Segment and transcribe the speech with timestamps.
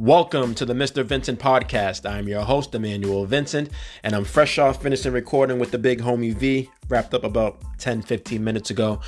[0.00, 1.04] Welcome to the Mr.
[1.04, 2.08] Vincent podcast.
[2.10, 3.68] I'm your host, Emmanuel Vincent,
[4.02, 8.00] and I'm fresh off finishing recording with the big homie V, wrapped up about 10
[8.00, 9.00] 15 minutes ago.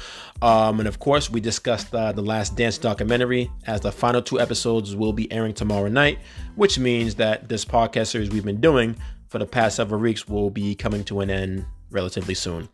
[0.43, 4.39] Um, and of course, we discussed uh, the Last Dance documentary, as the final two
[4.39, 6.19] episodes will be airing tomorrow night,
[6.57, 8.95] which means that this podcast series we've been doing
[9.29, 12.69] for the past several weeks will be coming to an end relatively soon.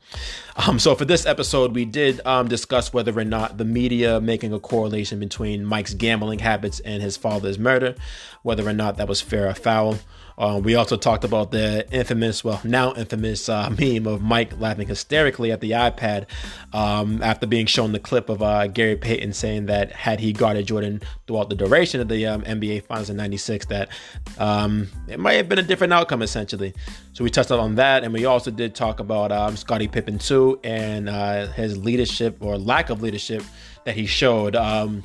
[0.56, 4.52] Um, so for this episode, we did um, discuss whether or not the media making
[4.52, 7.94] a correlation between Mike's gambling habits and his father's murder,
[8.42, 9.98] whether or not that was fair or foul.
[10.38, 14.86] Um, we also talked about the infamous, well, now infamous uh, meme of Mike laughing
[14.86, 16.26] hysterically at the iPad
[16.72, 20.66] um, after being shown the clip of uh, Gary Payton saying that had he guarded
[20.66, 23.88] Jordan throughout the duration of the um, NBA Finals in '96, that
[24.38, 26.72] um, it might have been a different outcome essentially.
[27.12, 30.60] So we touched on that, and we also did talk about um, Scottie Pippen too
[30.62, 33.42] and uh, his leadership or lack of leadership
[33.84, 34.54] that he showed.
[34.54, 35.02] Um,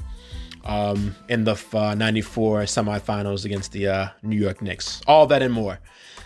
[0.64, 5.02] um, in the uh, 94 semifinals against the uh, New York Knicks.
[5.08, 5.80] All that and more.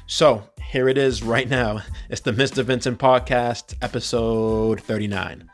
[0.06, 1.82] So here it is right now.
[2.10, 2.64] It's the Mr.
[2.64, 5.50] Vincent Podcast, episode 39.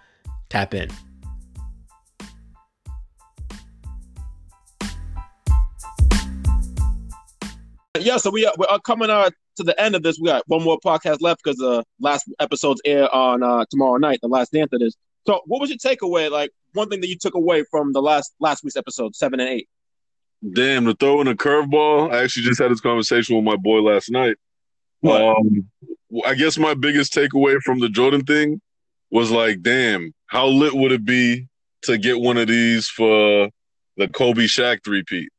[0.50, 0.90] Tap in.
[8.00, 10.20] Yeah, so we are, we're coming uh, to the end of this.
[10.20, 14.20] We got one more podcast left because the last episodes air on uh, tomorrow night,
[14.22, 14.96] the last dance of this.
[15.26, 16.30] So, what was your takeaway?
[16.30, 19.50] Like, one thing that you took away from the last last week's episode, seven and
[19.50, 19.70] eight?
[20.54, 22.14] Damn, to throw in a curveball.
[22.14, 24.36] I actually just had this conversation with my boy last night.
[25.06, 25.70] Um,
[26.26, 28.62] I guess my biggest takeaway from the Jordan thing
[29.10, 31.48] was like, damn, how lit would it be
[31.84, 33.50] to get one of these for
[33.98, 35.30] the Kobe Shaq three-peat?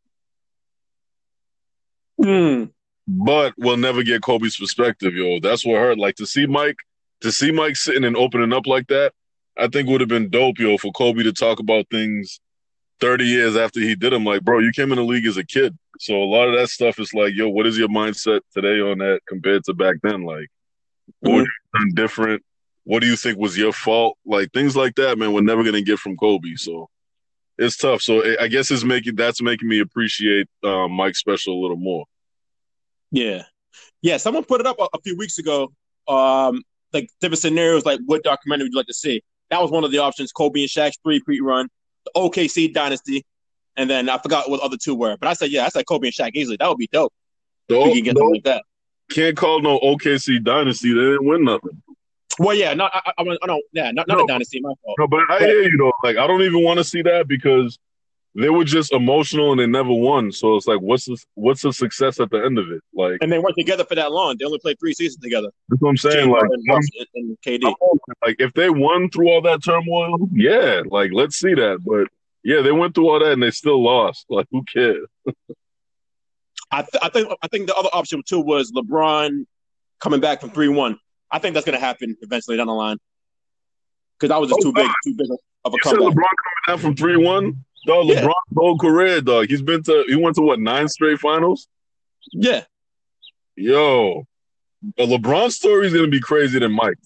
[2.22, 2.64] Hmm.
[3.06, 5.40] But we'll never get Kobe's perspective, yo.
[5.40, 5.98] That's what hurt.
[5.98, 6.76] Like to see Mike,
[7.20, 9.12] to see Mike sitting and opening up like that.
[9.58, 12.40] I think would have been dope, yo, for Kobe to talk about things
[13.00, 14.24] 30 years after he did them.
[14.24, 15.76] Like, bro, you came in the league as a kid.
[16.00, 18.98] So a lot of that stuff is like, yo, what is your mindset today on
[18.98, 20.22] that compared to back then?
[20.22, 20.48] Like,
[21.20, 21.40] what mm-hmm.
[21.40, 21.46] you
[21.78, 22.42] done different?
[22.84, 24.18] What do you think was your fault?
[24.26, 26.54] Like things like that, man, we're never gonna get from Kobe.
[26.56, 26.90] So
[27.56, 28.02] it's tough.
[28.02, 32.04] So I guess it's making that's making me appreciate um, Mike Special a little more.
[33.10, 33.42] Yeah,
[34.02, 34.18] yeah.
[34.18, 35.72] Someone put it up a, a few weeks ago.
[36.06, 39.22] Um, like different scenarios, like what documentary would you like to see?
[39.54, 40.32] That was one of the options.
[40.32, 41.68] Kobe and Shaq's three peat run,
[42.04, 43.24] the OKC dynasty,
[43.76, 45.16] and then I forgot what the other two were.
[45.16, 46.56] But I said, yeah, I said Kobe and Shaq easily.
[46.58, 47.12] That would be dope.
[47.68, 48.64] we can get something like that.
[49.12, 50.92] Can't call no OKC dynasty.
[50.92, 51.80] They didn't win nothing.
[52.40, 54.60] Well, yeah, not I, I, I don't, yeah, not, not no, a dynasty.
[54.60, 54.96] My fault.
[54.98, 55.92] No, but I but, hear you though.
[56.02, 57.78] Like, I don't even want to see that because
[58.36, 60.32] they were just emotional and they never won.
[60.32, 62.82] So it's like, what's the what's the success at the end of it?
[62.92, 64.36] Like, and they weren't together for that long.
[64.38, 65.48] They only played three seasons together.
[65.68, 66.30] That's what I'm saying.
[66.30, 67.74] like, and, and KD.
[68.26, 71.78] Like, if they won through all that turmoil, yeah, like let's see that.
[71.84, 72.08] But
[72.42, 74.26] yeah, they went through all that and they still lost.
[74.34, 75.06] Like, who cares?
[76.72, 79.46] I, th- I think I think the other option too was LeBron
[80.00, 80.98] coming back from three one.
[81.30, 82.98] I think that's going to happen eventually down the line
[84.18, 85.28] because that was just oh, too big, too big
[85.64, 86.02] of a you comeback.
[86.02, 87.64] LeBron coming down from three one.
[87.86, 88.22] Dog, yeah.
[88.22, 89.48] LeBron's whole career, dog.
[89.48, 91.68] He's been to he went to what nine straight finals.
[92.32, 92.64] Yeah.
[93.56, 94.26] Yo,
[94.98, 96.98] a LeBron story is gonna be crazier than Mike.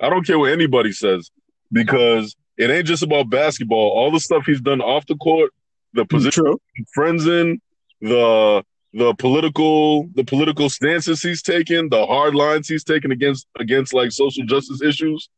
[0.00, 1.30] I don't care what anybody says
[1.72, 3.90] because it ain't just about basketball.
[3.90, 5.52] All the stuff he's done off the court,
[5.92, 6.60] the mm, position True.
[6.92, 7.60] friends in,
[8.00, 13.92] the the political the political stances he's taken, the hard lines he's taken against against
[13.92, 15.28] like social justice issues.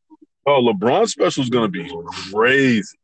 [0.47, 1.91] Oh, LeBron special is gonna be
[2.33, 2.97] crazy.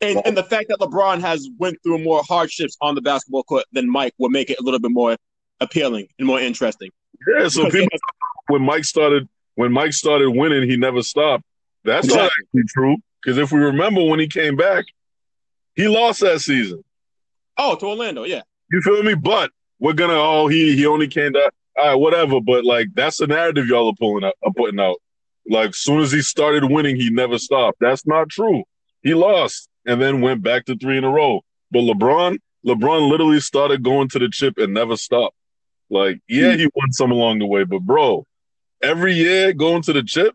[0.00, 3.64] And and the fact that LeBron has went through more hardships on the basketball court
[3.72, 5.16] than Mike will make it a little bit more
[5.60, 6.90] appealing and more interesting.
[7.38, 7.98] Yeah, so people
[8.48, 11.44] when Mike started when Mike started winning, he never stopped.
[11.84, 12.22] That's exactly.
[12.22, 12.96] not actually true.
[13.22, 14.84] Because if we remember when he came back,
[15.74, 16.82] he lost that season.
[17.58, 18.42] Oh, to Orlando, yeah.
[18.70, 19.14] You feel me?
[19.14, 21.52] But we're gonna oh he he only came back.
[21.78, 22.40] All right, whatever.
[22.40, 24.96] But like that's the narrative y'all are pulling out, are putting out.
[25.48, 27.78] Like soon as he started winning, he never stopped.
[27.80, 28.64] That's not true.
[29.06, 31.42] He lost and then went back to three in a row.
[31.70, 35.36] But LeBron, LeBron literally started going to the chip and never stopped.
[35.88, 38.26] Like, yeah, he won some along the way, but bro,
[38.82, 40.34] every year going to the chip,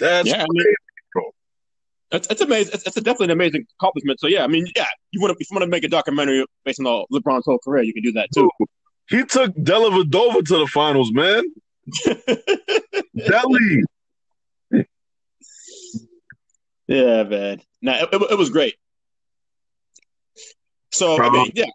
[0.00, 0.74] that's yeah, crazy,
[1.12, 1.22] bro.
[2.40, 2.80] Amazing.
[2.84, 4.18] It's, a definitely an amazing accomplishment.
[4.18, 6.44] So yeah, I mean, yeah, you want to if you want to make a documentary
[6.64, 8.50] based on LeBron's whole career, you can do that too.
[8.58, 11.44] Dude, he took Dellavedova to the finals, man.
[13.16, 13.84] Delly.
[16.90, 17.62] Yeah, man.
[17.80, 18.74] No, it, it, it was great.
[20.90, 21.66] So I mean, yeah.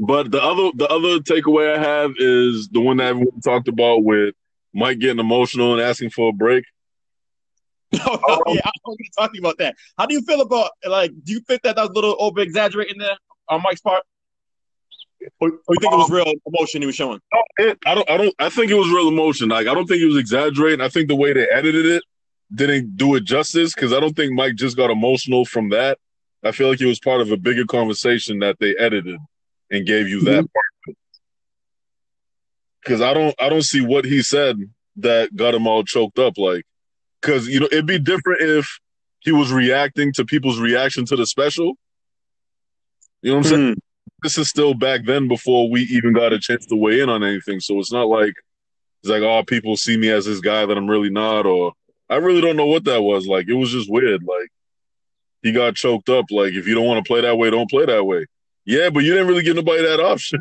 [0.00, 4.02] But the other the other takeaway I have is the one that everyone talked about
[4.02, 4.34] with
[4.72, 6.64] Mike getting emotional and asking for a break.
[8.04, 9.74] Oh, um, yeah, I was going to talk about that.
[9.98, 11.12] How do you feel about like?
[11.22, 13.18] Do you think that that was a little over exaggerating there
[13.50, 14.02] on Mike's part?
[15.38, 17.20] Or, or you think it was real emotion he was showing?
[17.58, 18.10] It, I don't.
[18.10, 18.34] I don't.
[18.38, 19.50] I think it was real emotion.
[19.50, 20.80] Like I don't think he was exaggerating.
[20.80, 22.02] I think the way they edited it
[22.54, 25.98] didn't do it justice because I don't think Mike just got emotional from that.
[26.44, 29.18] I feel like it was part of a bigger conversation that they edited
[29.70, 30.86] and gave you that mm-hmm.
[30.86, 30.96] part.
[32.82, 33.34] Because I don't.
[33.40, 34.58] I don't see what he said
[34.96, 36.36] that got him all choked up.
[36.36, 36.64] Like,
[37.20, 38.80] because you know it'd be different if
[39.20, 41.74] he was reacting to people's reaction to the special.
[43.22, 43.64] You know what I'm mm-hmm.
[43.66, 43.82] saying?
[44.22, 47.24] this is still back then before we even got a chance to weigh in on
[47.24, 47.60] anything.
[47.60, 48.34] So it's not like
[49.02, 51.72] it's like, oh, people see me as this guy that I'm really not, or
[52.12, 53.26] I really don't know what that was.
[53.26, 54.22] Like it was just weird.
[54.22, 54.48] Like
[55.42, 56.26] he got choked up.
[56.30, 58.26] Like if you don't want to play that way, don't play that way.
[58.64, 60.40] Yeah, but you didn't really give nobody that option.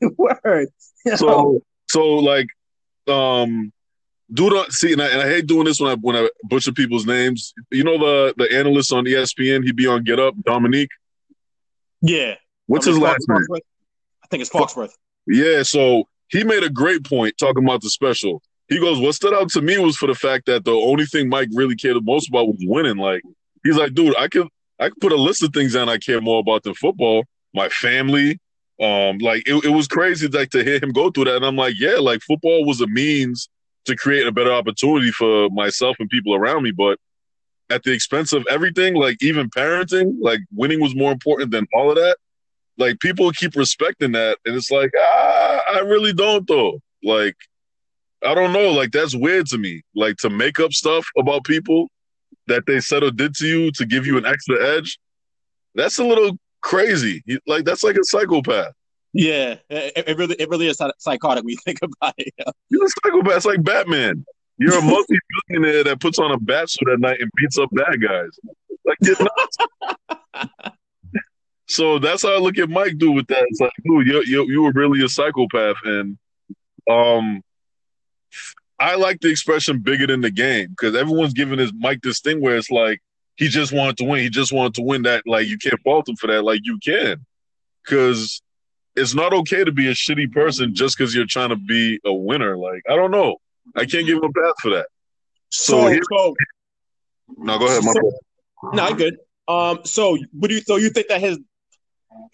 [0.18, 0.68] Word.
[1.16, 2.48] So so like
[3.06, 3.72] um
[4.32, 6.72] do not see, and I, and I, hate doing this when I when I butcher
[6.72, 7.54] people's names.
[7.70, 10.88] You know the the analyst on ESPN, he'd be on Get Up, Domonique.
[12.00, 12.34] Yeah.
[12.66, 13.60] What's I mean, his last name?
[14.22, 14.92] I think it's Foxworth.
[15.26, 18.42] Yeah, so he made a great point talking about the special.
[18.68, 21.28] He goes, What stood out to me was for the fact that the only thing
[21.28, 22.96] Mike really cared the most about was winning.
[22.96, 23.22] Like,
[23.62, 26.20] he's like, dude, I could I could put a list of things down I care
[26.20, 27.24] more about than football.
[27.52, 28.38] My family.
[28.80, 31.36] Um, like it, it was crazy like to hear him go through that.
[31.36, 33.48] And I'm like, yeah, like football was a means
[33.84, 36.72] to create a better opportunity for myself and people around me.
[36.72, 36.98] But
[37.70, 41.90] at the expense of everything, like even parenting, like winning was more important than all
[41.90, 42.16] of that.
[42.76, 46.80] Like people keep respecting that, and it's like ah, I really don't though.
[47.04, 47.36] Like
[48.24, 49.82] I don't know, like that's weird to me.
[49.94, 51.88] Like to make up stuff about people
[52.46, 54.98] that they said or did to you to give you an extra edge.
[55.74, 57.22] That's a little crazy.
[57.46, 58.72] Like that's like a psychopath.
[59.12, 62.32] Yeah, it, it, really it really is psychotic when you think about it.
[62.38, 62.50] Yeah.
[62.68, 63.36] You're a psychopath.
[63.36, 64.24] It's like Batman.
[64.58, 68.00] You're a multi-billionaire that puts on a bat suit at night and beats up bad
[68.00, 68.38] guys.
[68.84, 70.48] Like you're nuts.
[71.68, 72.98] so that's how I look at Mike.
[72.98, 73.46] Do with that.
[73.48, 76.18] It's like, dude, you you you were really a psychopath, and
[76.90, 77.42] um,
[78.78, 82.40] I like the expression "bigger than the game" because everyone's giving his Mike this thing
[82.40, 83.00] where it's like
[83.36, 84.20] he just wanted to win.
[84.20, 85.02] He just wanted to win.
[85.02, 86.42] That like you can't fault him for that.
[86.44, 87.24] Like you can,
[87.84, 88.42] because
[88.96, 92.12] it's not okay to be a shitty person just because you're trying to be a
[92.12, 92.56] winner.
[92.56, 93.36] Like I don't know.
[93.76, 94.86] I can't give him a pass for that.
[95.50, 96.34] So, so, so
[97.36, 97.84] no, go ahead.
[97.84, 98.12] My so,
[98.72, 99.16] no, good.
[99.46, 101.38] Um, so would you so you think that his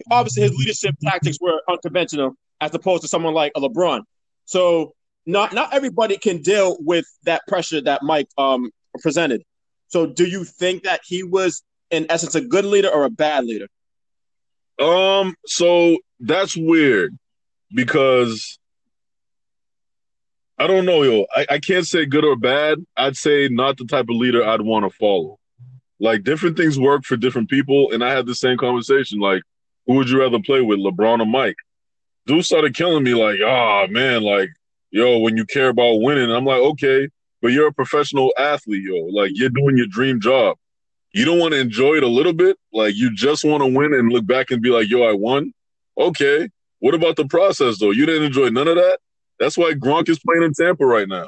[0.09, 4.01] obviously his leadership tactics were unconventional as opposed to someone like a LeBron.
[4.45, 4.93] So
[5.25, 8.71] not not everybody can deal with that pressure that Mike um
[9.01, 9.43] presented.
[9.87, 13.45] So do you think that he was in essence a good leader or a bad
[13.45, 13.67] leader?
[14.79, 17.17] Um, so that's weird
[17.73, 18.57] because
[20.57, 21.25] I don't know, yo.
[21.35, 22.77] I, I can't say good or bad.
[22.95, 25.39] I'd say not the type of leader I'd want to follow.
[25.99, 29.19] Like different things work for different people, and I had the same conversation.
[29.19, 29.43] Like,
[29.85, 31.55] who would you rather play with, LeBron or Mike?
[32.27, 34.49] Dude started killing me, like, oh man, like,
[34.91, 37.09] yo, when you care about winning, I'm like, okay,
[37.41, 38.95] but you're a professional athlete, yo.
[39.05, 40.57] Like, you're doing your dream job
[41.13, 43.93] you don't want to enjoy it a little bit, like you just want to win
[43.93, 45.53] and look back and be like, yo, I won.
[45.97, 46.49] Okay.
[46.79, 47.91] What about the process though?
[47.91, 48.99] You didn't enjoy none of that?
[49.39, 51.27] That's why Gronk is playing in Tampa right now.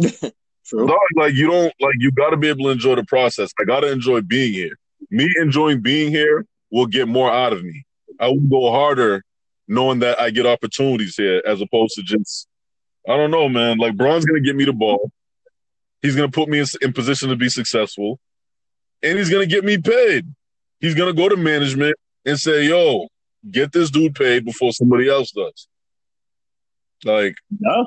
[0.66, 0.86] True.
[0.86, 3.50] No, like you don't like you gotta be able to enjoy the process.
[3.60, 4.78] I gotta enjoy being here.
[5.10, 7.84] Me enjoying being here will get more out of me.
[8.20, 9.24] I will go harder
[9.66, 12.47] knowing that I get opportunities here as opposed to just
[13.06, 13.78] I don't know, man.
[13.78, 15.10] Like Bron's gonna get me the ball.
[16.02, 18.18] He's gonna put me in, in position to be successful
[19.02, 20.26] and he's gonna get me paid.
[20.80, 23.08] He's gonna go to management and say, "Yo,
[23.50, 25.68] get this dude paid before somebody else does."
[27.04, 27.86] Like, no,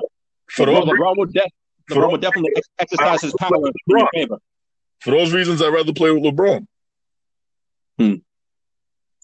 [0.50, 1.50] for those, LeBron would, de-
[1.90, 4.38] LeBron would definitely exercise his power in favor.
[5.00, 6.66] For those reasons, I'd rather play with LeBron.
[7.98, 8.14] Hmm.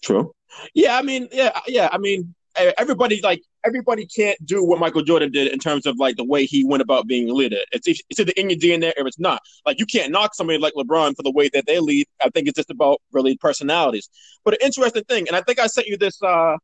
[0.03, 0.33] True.
[0.73, 1.89] Yeah, I mean, yeah, yeah.
[1.91, 2.35] I mean,
[2.77, 6.45] everybody like everybody can't do what Michael Jordan did in terms of like the way
[6.45, 7.59] he went about being a leader.
[7.71, 9.41] It's it's either in your DNA or it's not.
[9.65, 12.07] Like you can't knock somebody like LeBron for the way that they lead.
[12.23, 14.09] I think it's just about really personalities.
[14.43, 16.57] But an interesting thing, and I think I sent you this uh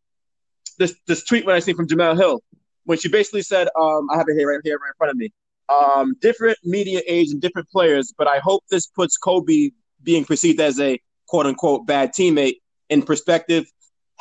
[0.78, 2.42] this this tweet when I seen from Jemele Hill
[2.86, 5.18] when she basically said, um, I have it here right here right in front of
[5.18, 5.32] me.
[5.68, 9.72] Um, different media age and different players, but I hope this puts Kobe
[10.04, 12.58] being perceived as a quote unquote bad teammate
[12.90, 13.66] in perspective.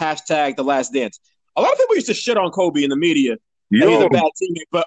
[0.00, 1.21] Hashtag the last dance
[1.56, 3.37] a lot of people used to shit on Kobe in the media.
[3.70, 3.88] Yo.
[3.88, 4.87] He's a bad teammate, but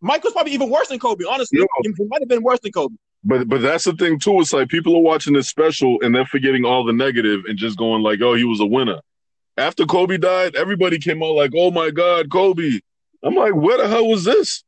[0.00, 1.24] Mike was probably even worse than Kobe.
[1.28, 1.66] Honestly, Yo.
[1.82, 2.94] he might have been worse than Kobe.
[3.22, 4.40] But but that's the thing too.
[4.40, 7.76] It's like people are watching this special and they're forgetting all the negative and just
[7.76, 9.00] going like, "Oh, he was a winner."
[9.58, 12.80] After Kobe died, everybody came out like, "Oh my God, Kobe!"
[13.22, 14.64] I'm like, "Where the hell was this?"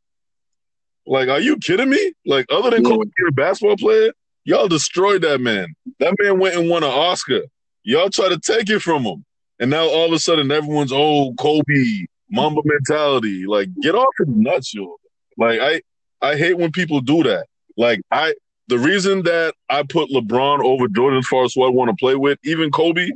[1.07, 2.13] Like, are you kidding me?
[2.25, 2.91] Like, other than yeah.
[2.91, 4.13] Kobe being a basketball player,
[4.45, 5.75] y'all destroyed that man.
[5.99, 7.43] That man went and won an Oscar.
[7.83, 9.25] Y'all try to take it from him.
[9.61, 13.45] And now all of a sudden everyone's old Kobe, Mamba mentality.
[13.47, 14.97] Like get off the nuts, yo.
[15.37, 15.83] Like I
[16.21, 17.47] I hate when people do that.
[17.77, 18.35] Like I
[18.69, 21.97] the reason that I put LeBron over Jordan as far as who I want to
[21.97, 23.09] play with, even Kobe,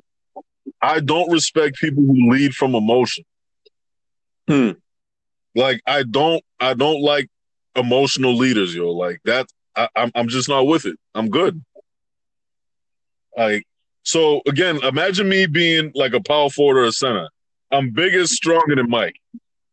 [0.83, 3.25] I don't respect people who lead from emotion.
[4.49, 4.73] Hmm.
[5.55, 7.29] Like I don't I don't like
[7.75, 8.91] emotional leaders, yo.
[8.93, 10.97] Like that I, I'm I'm just not with it.
[11.15, 11.63] I'm good.
[13.37, 13.67] Like
[14.07, 17.29] so again, imagine me being like a power forward or a center.
[17.73, 19.17] I'm bigger, stronger than Mike.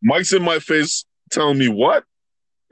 [0.02, 2.04] Mike's in my face telling me what?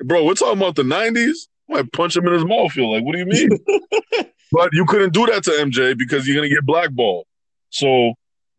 [0.04, 1.48] Bro, we're talking about the 90s.
[1.70, 2.72] I might punch him in his mouth.
[2.72, 3.50] Feel like, what do you mean?
[4.52, 7.28] but you couldn't do that to MJ because you're gonna get blackballed.
[7.70, 8.16] So,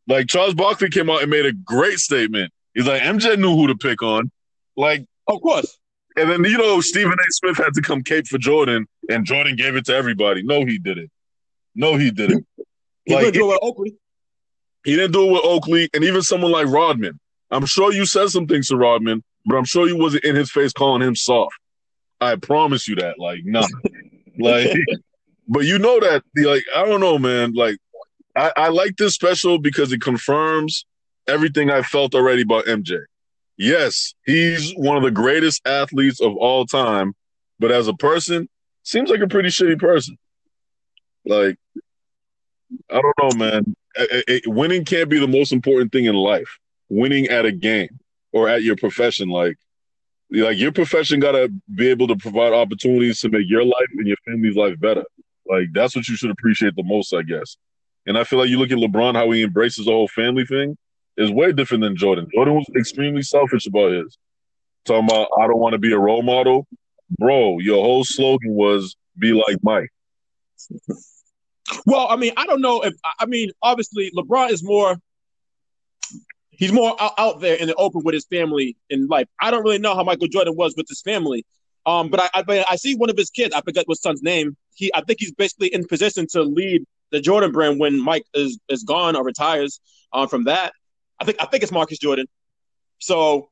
[0.07, 2.53] like Charles Barkley came out and made a great statement.
[2.73, 4.31] He's like, MJ knew who to pick on.
[4.77, 5.77] Like, of course.
[6.17, 7.31] And then you know Stephen A.
[7.31, 10.45] Smith had to come cape for Jordan, and Jordan gave it to everybody.
[10.45, 11.11] No, he didn't.
[11.75, 12.47] No, he didn't.
[13.05, 13.97] He like, didn't do it with Oakley.
[14.85, 17.19] He didn't do it with Oakley, and even someone like Rodman.
[17.51, 20.51] I'm sure you said some things to Rodman, but I'm sure you wasn't in his
[20.51, 21.55] face calling him soft.
[22.21, 23.19] I promise you that.
[23.19, 23.67] Like, no,
[24.39, 24.77] like,
[25.49, 26.23] but you know that.
[26.37, 27.53] Like, I don't know, man.
[27.53, 27.77] Like,
[28.35, 30.87] I, I like this special because it confirms
[31.27, 33.01] everything I felt already about MJ.
[33.57, 37.15] Yes, he's one of the greatest athletes of all time,
[37.59, 38.49] but as a person,
[38.83, 40.17] seems like a pretty shitty person.
[41.25, 41.57] Like,
[42.91, 43.75] I don't know, man.
[44.47, 46.59] Winning can't be the most important thing in life.
[46.89, 48.01] Winning at a game
[48.33, 49.57] or at your profession, like,
[50.31, 54.07] like your profession got to be able to provide opportunities to make your life and
[54.07, 55.05] your family's life better.
[55.47, 57.57] Like, that's what you should appreciate the most, I guess.
[58.07, 60.77] And I feel like you look at LeBron, how he embraces the whole family thing
[61.17, 62.29] is way different than Jordan.
[62.35, 64.17] Jordan was extremely selfish about his.
[64.85, 66.67] Talking about, I don't want to be a role model.
[67.19, 69.91] Bro, your whole slogan was be like Mike.
[71.87, 74.97] Well, I mean, I don't know if, I mean, obviously, LeBron is more,
[76.51, 79.29] he's more out, there in the open with his family in life.
[79.41, 81.45] I don't really know how Michael Jordan was with his family.
[81.85, 83.55] Um, but I, I, I see one of his kids.
[83.55, 84.57] I forget what son's name.
[84.75, 88.59] He, I think he's basically in position to lead the Jordan brand when Mike is
[88.69, 89.81] is gone or retires
[90.13, 90.73] um, from that.
[91.21, 92.27] I think I think it's Marcus Jordan.
[92.99, 93.51] So,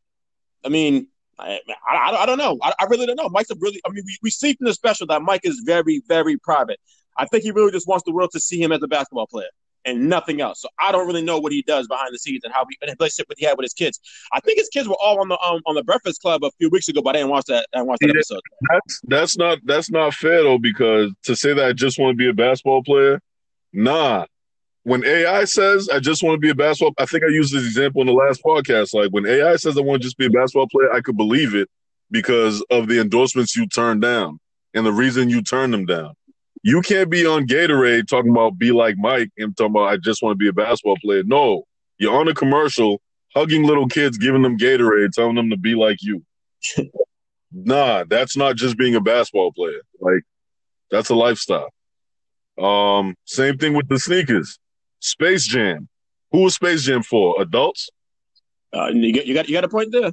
[0.64, 2.59] I mean, I, I, I don't know.
[2.62, 3.29] I, I, really don't know.
[3.29, 3.81] Mike's a really.
[3.85, 6.79] I mean, we, we see from the special that Mike is very very private.
[7.21, 9.50] I think he really just wants the world to see him as a basketball player
[9.85, 10.62] and nothing else.
[10.62, 12.91] So I don't really know what he does behind the scenes and how he and
[12.91, 14.00] the relationship he had with his kids.
[14.33, 16.71] I think his kids were all on the um, on the Breakfast Club a few
[16.71, 17.67] weeks ago, but I didn't watch that.
[17.75, 18.41] I didn't watch that episode.
[18.71, 22.17] That's that's not that's not fair though because to say that I just want to
[22.17, 23.21] be a basketball player,
[23.73, 24.25] nah
[24.85, 27.67] when AI says I just want to be a basketball, I think I used this
[27.67, 28.95] example in the last podcast.
[28.95, 31.55] Like when AI says I want to just be a basketball player, I could believe
[31.55, 31.69] it
[32.11, 34.41] because of the endorsements you turned down
[34.75, 36.15] and the reason you turned them down.
[36.62, 40.23] You can't be on Gatorade talking about be like Mike and talking about I just
[40.23, 41.23] want to be a basketball player.
[41.25, 41.64] No,
[41.99, 43.00] you're on a commercial
[43.35, 46.23] hugging little kids, giving them Gatorade, telling them to be like you.
[47.52, 49.81] nah, that's not just being a basketball player.
[50.00, 50.23] Like
[50.90, 51.73] that's a lifestyle.
[52.59, 54.59] Um, same thing with the sneakers.
[55.00, 55.88] Space Jam.
[56.33, 57.40] Who was Space Jam for?
[57.40, 57.88] Adults?
[58.73, 60.12] Uh, you got you got you got a point there.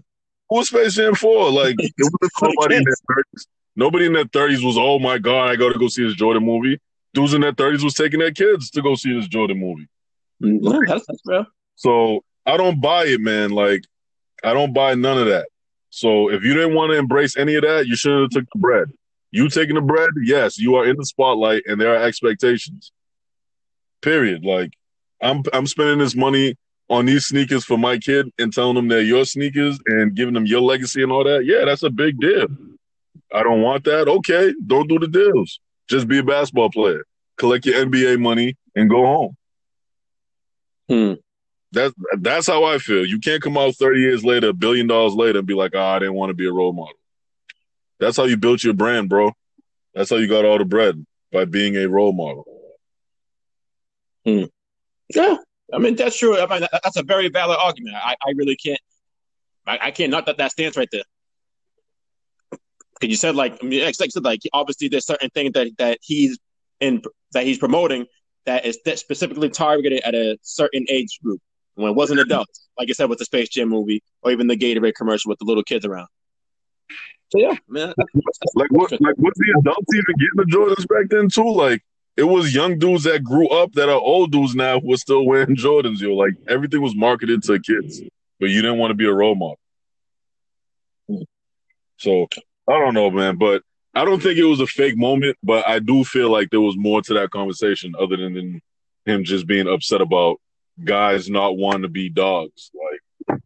[0.50, 1.52] Who was Space Jam for?
[1.52, 3.48] Like it was nobody in their thirties.
[3.76, 6.44] Nobody in their thirties was, oh my god, I got to go see this Jordan
[6.46, 6.80] movie.
[7.14, 9.88] Dudes in their thirties was taking their kids to go see this Jordan movie.
[10.42, 11.46] Mm, that's, that's real.
[11.76, 13.52] So I don't buy it, man.
[13.52, 13.84] Like
[14.44, 15.48] I don't buy none of that.
[15.90, 18.60] So if you didn't want to embrace any of that, you shouldn't have took the
[18.60, 18.88] bread.
[19.32, 22.92] You taking the bread, yes, you are in the spotlight, and there are expectations.
[24.02, 24.46] Period.
[24.46, 24.74] Like
[25.22, 26.56] I'm I'm spending this money
[26.90, 30.46] on these sneakers for my kid and telling them they're your sneakers and giving them
[30.46, 31.46] your legacy and all that.
[31.46, 32.48] Yeah, that's a big deal.
[33.34, 34.08] I don't want that.
[34.08, 35.60] Okay, don't do the deals.
[35.90, 37.06] Just be a basketball player.
[37.38, 39.38] Collect your NBA money and go home.
[40.90, 41.14] Hmm.
[41.74, 43.06] That's that's how I feel.
[43.06, 45.82] You can't come out 30 years later, a billion dollars later, and be like, oh,
[45.82, 46.94] I didn't want to be a role model.
[48.00, 49.34] That's how you built your brand, bro.
[49.94, 52.46] That's how you got all the bread by being a role model.
[54.26, 54.44] Hmm.
[55.14, 55.38] Yeah,
[55.74, 56.38] I mean that's true.
[56.40, 57.96] I mean that's a very valid argument.
[57.96, 58.80] I, I really can't.
[59.66, 61.04] I, I can't not that that stands right there.
[62.52, 66.00] Because you said like I mean, like said like obviously there's certain things that that
[66.02, 66.40] he's
[66.80, 67.02] in
[67.34, 68.06] that he's promoting
[68.46, 71.42] that is specifically targeted at a certain age group
[71.76, 74.58] when it wasn't adults, like I said with the Space Jam movie or even the
[74.58, 76.08] Gatorade commercial with the little kids around.
[77.30, 77.94] So yeah, man.
[77.98, 81.52] That's, that's like what like what the adults even getting the Jordans back then too?
[81.52, 81.84] Like
[82.18, 85.26] it was young dudes that grew up that are old dudes now who are still
[85.26, 86.00] wearing Jordans.
[86.00, 88.02] Yo, like everything was marketed to kids,
[88.40, 89.60] but you didn't want to be a role model.
[91.98, 92.28] So
[92.68, 93.62] I don't know, man, but
[93.94, 96.76] I don't think it was a fake moment, but I do feel like there was
[96.78, 98.62] more to that conversation other than, than
[99.06, 100.40] him just being upset about
[100.84, 102.72] guys not wanting to be dogs.
[103.30, 103.40] Like,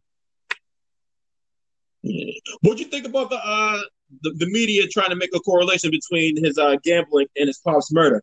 [2.62, 3.80] what do you think about the uh
[4.22, 7.92] the, the media trying to make a correlation between his uh gambling and his pop's
[7.92, 8.22] murder?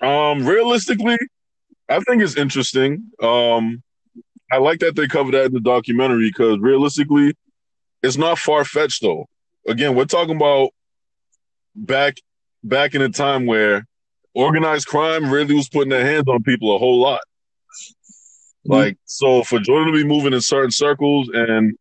[0.00, 1.18] Um, realistically,
[1.88, 3.10] I think it's interesting.
[3.22, 3.82] Um,
[4.50, 7.34] I like that they covered that in the documentary because realistically,
[8.02, 9.26] it's not far fetched though.
[9.66, 10.70] Again, we're talking about
[11.74, 12.18] back
[12.62, 13.86] back in a time where
[14.34, 17.20] organized crime really was putting their hands on people a whole lot.
[18.66, 21.76] Like so for Jordan to be moving in certain circles and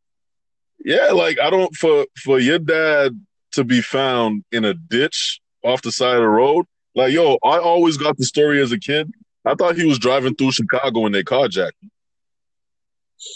[0.84, 3.20] yeah, like I don't for for your dad
[3.53, 6.65] to be found in a ditch off the side of the road.
[6.95, 9.12] Like yo, I always got the story as a kid.
[9.45, 11.91] I thought he was driving through Chicago and they carjacked him.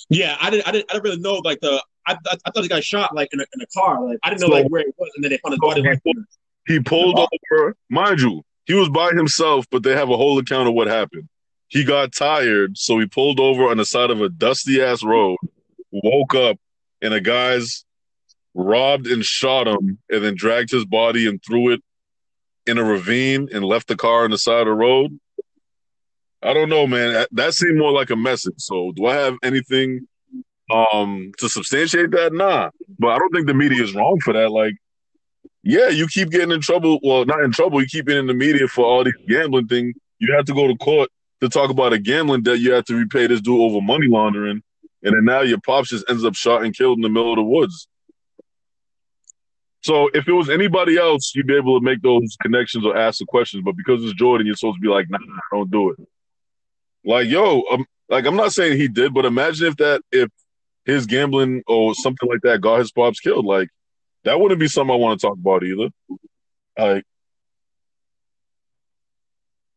[0.10, 0.68] Yeah, I didn't.
[0.68, 0.90] I didn't.
[0.90, 1.82] I didn't really know like the.
[2.06, 4.04] I, I, I thought he got shot like in a, in a car.
[4.04, 5.82] Like I didn't know so, like where it was, and then they found his body.
[5.82, 6.02] Like,
[6.68, 10.68] he pulled over, mind you, he was by himself, but they have a whole account
[10.68, 11.30] of what happened.
[11.70, 15.38] He got tired, so he pulled over on the side of a dusty ass road,
[15.92, 16.58] woke up,
[17.02, 17.86] and a guy's
[18.54, 21.82] robbed and shot him, and then dragged his body and threw it
[22.68, 25.20] in a ravine and left the car on the side of the road.
[26.44, 27.26] I don't know, man.
[27.32, 28.56] That seemed more like a message.
[28.58, 30.08] So, do I have anything
[30.72, 32.34] um to substantiate that?
[32.34, 32.70] Nah,
[33.00, 34.52] but I don't think the media is wrong for that.
[34.52, 34.76] Like,
[35.64, 37.00] yeah, you keep getting in trouble.
[37.04, 37.82] Well, not in trouble.
[37.82, 39.94] You keep getting in the media for all these gambling thing.
[40.20, 41.10] You have to go to court
[41.42, 42.60] to talk about a gambling debt.
[42.60, 44.62] You have to repay this dude over money laundering,
[45.04, 47.38] and then now your pops just ends up shot and killed in the middle of
[47.38, 47.88] the woods.
[49.82, 53.20] So if it was anybody else, you'd be able to make those connections or ask
[53.20, 53.64] the questions.
[53.64, 55.20] But because it's Jordan, you're supposed to be like, nah,
[55.52, 56.00] don't do it.
[57.06, 60.30] Like, yo, um, like I'm not saying he did, but imagine if that if
[60.86, 63.46] his gambling or something like that got his pops killed.
[63.46, 63.70] Like,
[64.24, 65.90] that wouldn't be something I want to talk about either.
[66.78, 67.04] Like,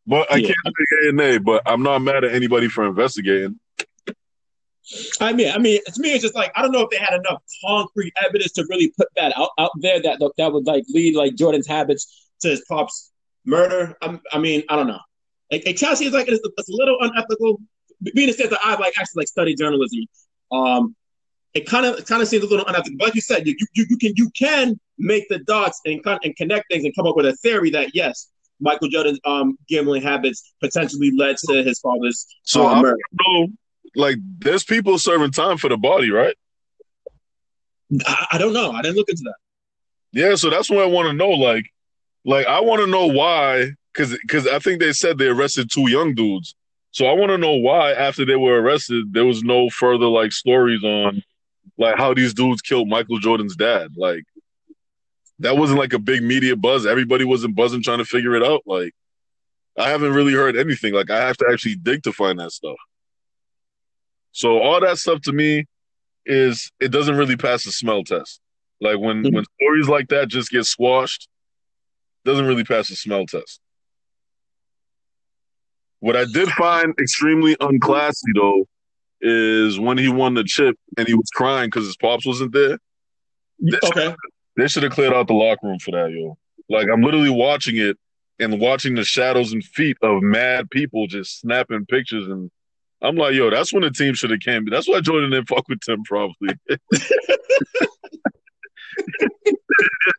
[0.06, 0.46] but I yeah.
[0.46, 3.60] can't say A and A, but I'm not mad at anybody for investigating.
[5.20, 7.14] I mean, I mean, to me, it's just like I don't know if they had
[7.14, 11.14] enough concrete evidence to really put that out, out there that that would like lead
[11.14, 13.12] like Jordan's habits to his pop's
[13.44, 13.96] murder.
[14.02, 15.00] I'm, I mean, I don't know.
[15.50, 17.60] Like, it kind of seems like it's, it's a little unethical.
[18.14, 20.06] Being a sense that I like actually like study journalism,
[20.50, 20.96] um,
[21.52, 22.96] it kind of kind of seems a little unethical.
[22.98, 26.34] But like you said, you, you you can you can make the dots and and
[26.36, 28.28] connect things and come up with a theory that yes,
[28.60, 32.96] Michael Jordan's um, gambling habits potentially led to his father's so um, murder.
[33.26, 33.48] Know,
[33.94, 36.36] like there's people serving time for the body, right?
[38.06, 38.72] I, I don't know.
[38.72, 39.34] I didn't look into that.
[40.12, 41.30] Yeah, so that's what I want to know.
[41.30, 41.70] Like,
[42.24, 45.88] like I want to know why, because because I think they said they arrested two
[45.88, 46.54] young dudes.
[46.92, 50.32] So I want to know why after they were arrested, there was no further like
[50.32, 51.22] stories on
[51.78, 53.92] like how these dudes killed Michael Jordan's dad.
[53.96, 54.24] Like
[55.38, 56.86] that wasn't like a big media buzz.
[56.86, 58.62] Everybody wasn't buzzing trying to figure it out.
[58.66, 58.92] Like
[59.78, 60.92] I haven't really heard anything.
[60.92, 62.76] Like I have to actually dig to find that stuff.
[64.32, 65.64] So all that stuff to me
[66.26, 68.40] is it doesn't really pass the smell test.
[68.80, 69.34] Like when mm-hmm.
[69.34, 71.28] when stories like that just get squashed,
[72.24, 73.60] doesn't really pass the smell test.
[76.00, 78.66] What I did find extremely unclassy though
[79.20, 82.78] is when he won the chip and he was crying because his pops wasn't there.
[83.58, 84.14] They okay.
[84.56, 86.38] they should have cleared out the locker room for that, yo.
[86.70, 87.98] Like I'm literally watching it
[88.38, 92.50] and watching the shadows and feet of mad people just snapping pictures and
[93.02, 94.66] I'm like, yo, that's when the team should have came.
[94.70, 96.54] That's why Jordan didn't fuck with Tim, probably.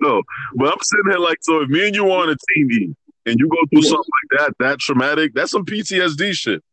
[0.02, 0.22] yo,
[0.56, 3.40] but I'm sitting here like, so if me and you are on a team, and
[3.40, 6.64] you go through something like that, that traumatic, that's some PTSD shit.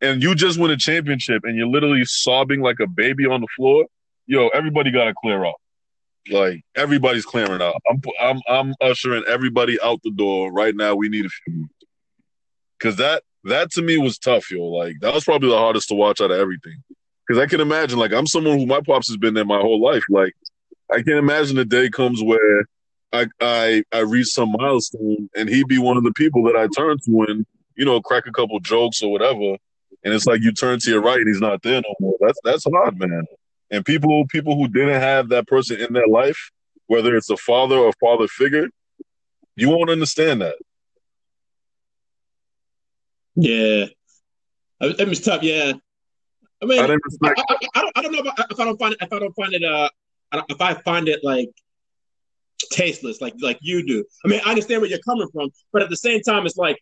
[0.00, 3.46] And you just win a championship and you're literally sobbing like a baby on the
[3.54, 3.86] floor.
[4.26, 5.54] Yo, everybody got to clear out.
[6.30, 7.74] Like everybody's clearing out.
[7.88, 10.94] I'm I'm I'm ushering everybody out the door right now.
[10.94, 11.68] We need a few
[12.78, 14.64] because that that to me was tough, yo.
[14.64, 16.82] Like that was probably the hardest to watch out of everything.
[17.26, 19.80] Because I can imagine, like I'm someone who my pops has been there my whole
[19.80, 20.04] life.
[20.08, 20.34] Like
[20.90, 22.66] I can't imagine the day comes where
[23.12, 26.68] I I I reach some milestone and he'd be one of the people that I
[26.76, 29.56] turn to and you know crack a couple jokes or whatever.
[30.04, 32.16] And it's like you turn to your right and he's not there no more.
[32.20, 33.24] That's that's hard, man.
[33.70, 36.50] And people people who didn't have that person in their life,
[36.86, 38.68] whether it's a father or father figure,
[39.56, 40.56] you won't understand that.
[43.34, 43.86] Yeah,
[44.80, 45.42] it was tough.
[45.42, 45.72] Yeah,
[46.62, 46.94] I mean, I, I,
[47.28, 48.98] I, I, don't, I don't know if, if I don't find it.
[49.02, 49.88] If I don't find it, uh,
[50.48, 51.50] if I find it like
[52.70, 54.04] tasteless like like you do.
[54.24, 56.78] I mean, I understand where you're coming from, but at the same time, it's like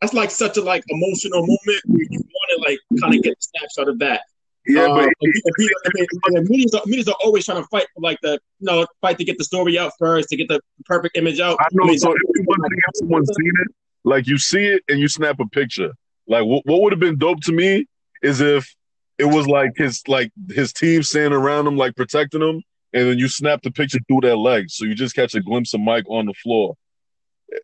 [0.00, 3.32] that's like such a like emotional moment where you want to like kind of get
[3.32, 4.22] a snapshot of that.
[4.66, 8.86] Yeah, but and, media's, media's are always trying to fight for like the you know
[9.00, 11.58] fight to get the story out first to get the perfect image out.
[11.60, 11.84] I know.
[11.84, 13.68] I mean, so if you want to get someone seen it,
[14.04, 15.92] like you see it and you snap a picture.
[16.28, 17.86] Like what, what would have been dope to me
[18.22, 18.74] is if
[19.18, 22.62] it was like his like his team standing around him, like protecting him,
[22.92, 25.74] and then you snap the picture through their legs, so you just catch a glimpse
[25.74, 26.74] of Mike on the floor,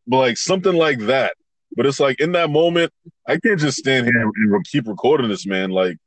[0.07, 1.35] but like something like that.
[1.77, 2.93] But it's like in that moment,
[3.27, 5.99] I can't just stand here and keep recording this man, like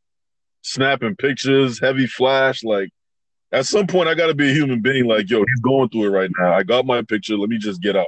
[0.62, 2.64] snapping pictures, heavy flash.
[2.64, 2.90] Like
[3.52, 5.06] at some point, I got to be a human being.
[5.06, 6.54] Like yo, he's going through it right now.
[6.54, 7.38] I got my picture.
[7.38, 8.08] Let me just get out.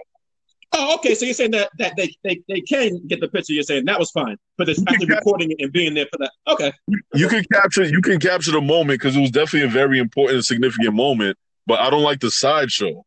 [0.74, 1.16] Oh, okay.
[1.16, 3.54] So you're saying that that they, they, they can get the picture.
[3.54, 6.32] You're saying that was fine, but it's actually recording it and being there for that.
[6.48, 6.74] Okay.
[7.14, 10.36] You can capture you can capture the moment because it was definitely a very important
[10.36, 11.38] and significant moment.
[11.68, 13.06] But I don't like the sideshow.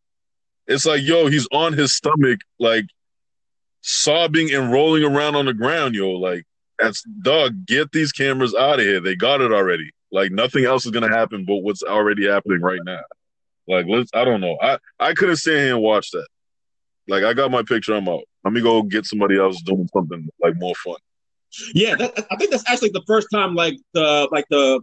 [0.66, 2.86] It's like yo, he's on his stomach, like
[3.82, 5.94] sobbing and rolling around on the ground.
[5.94, 6.44] Yo, like
[6.78, 7.66] that's dog.
[7.66, 9.00] Get these cameras out of here.
[9.00, 9.90] They got it already.
[10.10, 13.00] Like nothing else is gonna happen, but what's already happening right now.
[13.66, 14.10] Like let's.
[14.14, 14.56] I don't know.
[14.60, 16.26] I I couldn't stand here and watch that.
[17.08, 18.24] Like I got my picture, I'm out.
[18.44, 20.96] Let me go get somebody else doing something like more fun.
[21.74, 24.80] Yeah, that, I think that's actually the first time like the like the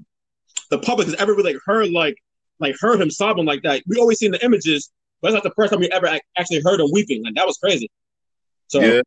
[0.72, 2.18] the public has ever really heard like
[2.60, 3.84] like heard him sobbing like that.
[3.88, 6.08] We always seen the images, but it's not the first time we ever
[6.38, 7.24] actually heard him weeping.
[7.24, 7.90] Like that was crazy.
[8.68, 9.02] So yeah,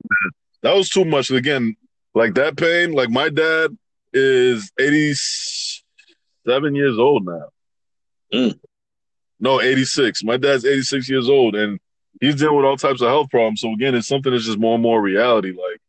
[0.63, 1.31] that was too much.
[1.31, 1.77] Again,
[2.15, 2.93] like that pain.
[2.93, 3.77] Like my dad
[4.13, 5.15] is eighty
[6.47, 7.49] seven years old now.
[8.33, 8.59] Mm.
[9.41, 10.23] No, eighty six.
[10.23, 11.81] My dad's eighty six years old, and
[12.21, 13.61] he's dealing with all types of health problems.
[13.61, 15.51] So again, it's something that's just more and more reality.
[15.51, 15.81] Like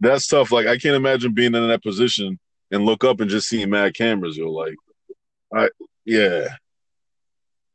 [0.00, 0.52] that's tough.
[0.52, 2.38] Like I can't imagine being in that position
[2.70, 4.36] and look up and just seeing mad cameras.
[4.36, 4.74] You're like,
[5.54, 5.68] I
[6.04, 6.48] yeah,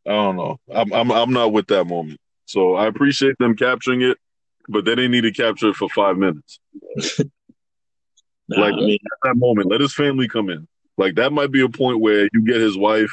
[0.08, 0.58] I don't know.
[0.74, 2.20] I'm I'm I'm not with that moment.
[2.46, 4.18] So I appreciate them capturing it,
[4.68, 6.60] but they didn't need to capture it for five minutes.
[8.48, 10.68] nah, like I mean, at that moment, let his family come in.
[10.98, 13.12] Like that might be a point where you get his wife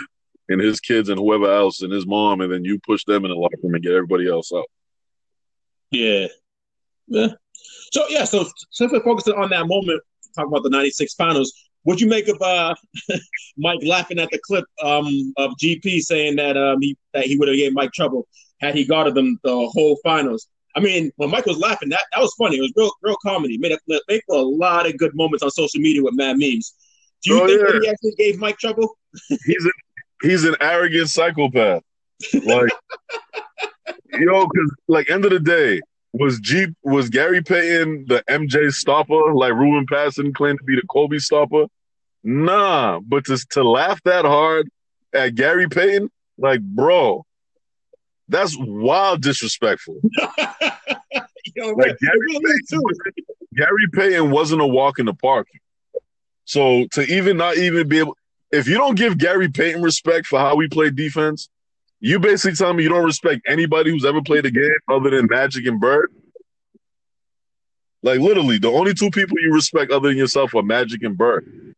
[0.52, 3.30] and his kids and whoever else and his mom, and then you push them in
[3.30, 4.66] the locker room and get everybody else out.
[5.90, 6.26] Yeah.
[7.08, 7.28] Yeah.
[7.92, 10.02] So yeah, so since we're focusing on that moment,
[10.34, 11.52] talk about the '96 finals.
[11.84, 12.74] What you make of uh,
[13.56, 17.48] Mike laughing at the clip um, of GP saying that um, he that he would
[17.48, 18.26] have gave Mike trouble
[18.60, 20.48] had he guarded them the whole finals?
[20.74, 22.56] I mean, when Mike was laughing, that, that was funny.
[22.56, 23.58] It was real real comedy.
[23.58, 26.74] Made a, made for a lot of good moments on social media with mad memes.
[27.22, 27.72] Do you oh, think yeah.
[27.72, 28.96] that he actually gave Mike trouble?
[29.28, 29.68] He's
[30.22, 31.82] he's an arrogant psychopath.
[32.32, 32.70] Like,
[34.12, 35.80] yo, because like end of the day,
[36.12, 40.86] was G was Gary Payton the MJ stopper like Ruben Patterson claimed to be the
[40.88, 41.66] Kobe stopper?
[42.22, 44.68] Nah, but to to laugh that hard
[45.12, 47.24] at Gary Payton, like, bro,
[48.28, 50.00] that's wild disrespectful.
[51.54, 52.82] Yo, like Gary, Payton,
[53.54, 55.48] Gary Payton wasn't a walk in the park.
[56.44, 58.16] So to even not even be able
[58.52, 61.48] if you don't give Gary Payton respect for how we play defense,
[62.00, 65.26] you basically tell me you don't respect anybody who's ever played a game other than
[65.30, 66.12] Magic and Bird.
[68.02, 71.74] Like literally, the only two people you respect other than yourself are Magic and Bird.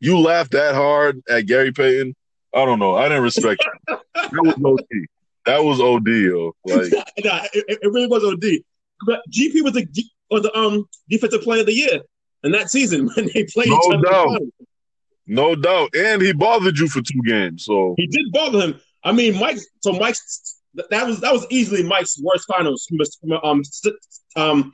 [0.00, 2.14] You laughed that hard at Gary Payton.
[2.54, 2.96] I don't know.
[2.96, 4.00] I didn't respect that.
[4.14, 5.06] that was OD.
[5.44, 6.52] That was OD, yo.
[6.64, 6.92] Like,
[7.24, 8.62] nah, it, it, really was OD.
[9.06, 9.86] But GP was the
[10.30, 12.00] was the um defensive player of the year
[12.42, 14.02] in that season when they played no each other.
[14.02, 14.40] Doubt.
[15.26, 15.94] No doubt.
[15.94, 17.64] And he bothered you for two games.
[17.64, 18.80] So he did bother him.
[19.04, 19.58] I mean, Mike.
[19.82, 20.60] So Mike's
[20.90, 23.62] that was that was easily Mike's worst finals from a um
[24.36, 24.72] um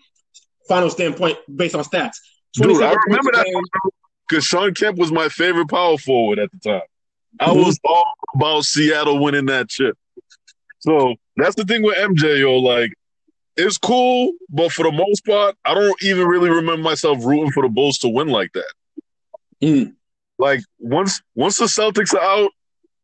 [0.69, 2.17] final standpoint based on stats.
[2.55, 3.91] Dude, I remember that
[4.29, 6.83] because Shawn Kemp was my favorite power forward at the time.
[7.41, 7.65] I mm-hmm.
[7.65, 9.97] was all about Seattle winning that chip.
[10.81, 12.59] So that's the thing with MJ, yo.
[12.59, 12.93] Like,
[13.57, 17.62] it's cool, but for the most part, I don't even really remember myself rooting for
[17.62, 18.73] the Bulls to win like that.
[19.62, 19.95] Mm.
[20.42, 22.50] Like once once the Celtics are out,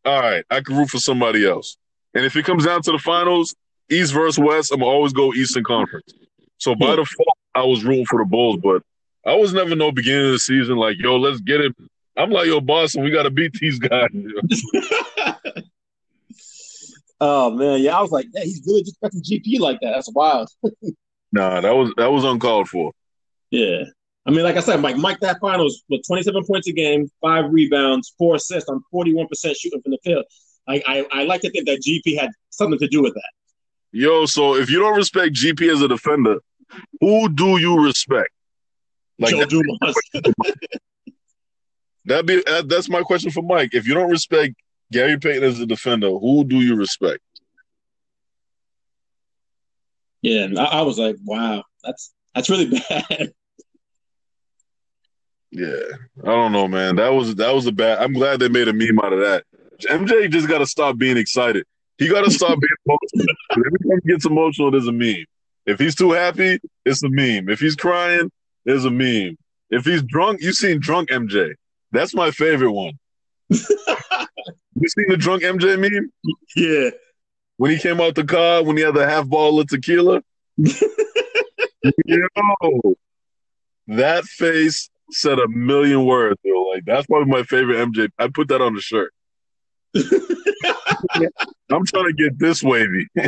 [0.05, 1.77] all right, I can root for somebody else.
[2.13, 3.55] And if it comes down to the finals,
[3.89, 6.13] East versus West, I'm always go Eastern Conference.
[6.57, 6.97] So by hmm.
[6.97, 8.83] default, I was rooting for the Bulls, but
[9.25, 11.77] I was never no beginning of the season like, yo, let's get it.
[12.17, 14.09] I'm like, yo, Boston, we got to beat these guys.
[17.21, 19.93] oh man, yeah, I was like, yeah, he's really disrespecting GP like that.
[19.93, 20.49] That's wild.
[21.33, 22.91] nah, that was that was uncalled for.
[23.53, 23.85] Yeah,
[24.29, 27.47] I mean, like I said, Mike, Mike, that finals with 27 points a game, five
[27.51, 29.27] rebounds, four assists on 41%
[29.59, 30.27] shooting from the field.
[30.69, 33.31] I, I, I like to think that GP had something to do with that.
[33.91, 36.41] Yo, so if you don't respect GP as a defender,
[37.01, 38.29] who do you respect?
[39.19, 39.97] Like Joe Dumars.
[42.05, 43.71] that be that's my question for Mike.
[43.73, 44.55] If you don't respect
[44.93, 47.21] Gary Payton as a defender, who do you respect?
[50.21, 53.33] Yeah, I, I was like, wow, that's that's really bad.
[55.51, 55.81] Yeah,
[56.23, 56.97] I don't know, man.
[56.97, 57.99] That was that was a bad.
[57.99, 59.45] I'm glad they made a meme out of that.
[59.83, 61.65] MJ just got to stop being excited.
[61.97, 63.35] He got to stop being emotional.
[63.53, 65.25] Every time he gets emotional, there's a meme.
[65.67, 67.49] If he's too happy, it's a meme.
[67.49, 68.31] If he's crying,
[68.65, 69.37] there's a meme.
[69.71, 71.55] If he's drunk, you seen drunk MJ.
[71.93, 72.99] That's my favorite one.
[73.49, 76.11] you seen the drunk MJ meme?
[76.57, 76.91] Yeah.
[77.57, 80.23] When he came out the car, when he had the half bottle of tequila.
[80.57, 82.27] Yo,
[83.89, 86.39] that face said a million words.
[86.45, 86.63] Yo.
[86.63, 88.09] Like that's probably my favorite MJ.
[88.19, 89.13] I put that on the shirt.
[91.71, 93.07] I'm trying to get this wavy.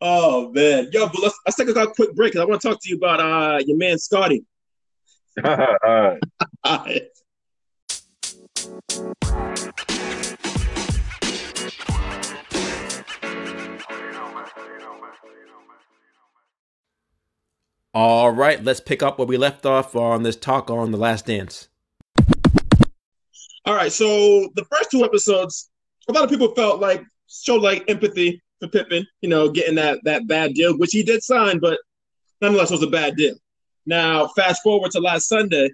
[0.00, 2.78] oh man, yo, but let's let's take a quick break because I want to talk
[2.82, 4.44] to you about uh your man Scottie.
[5.44, 6.18] All right.
[6.64, 7.02] All right.
[17.98, 21.24] All right, let's pick up where we left off on this talk on The Last
[21.24, 21.68] Dance.
[23.64, 25.70] All right, so the first two episodes,
[26.06, 30.00] a lot of people felt like showed like empathy for Pippen, you know, getting that
[30.04, 31.78] that bad deal, which he did sign, but
[32.42, 33.34] nonetheless was a bad deal.
[33.86, 35.70] Now, fast forward to last Sunday,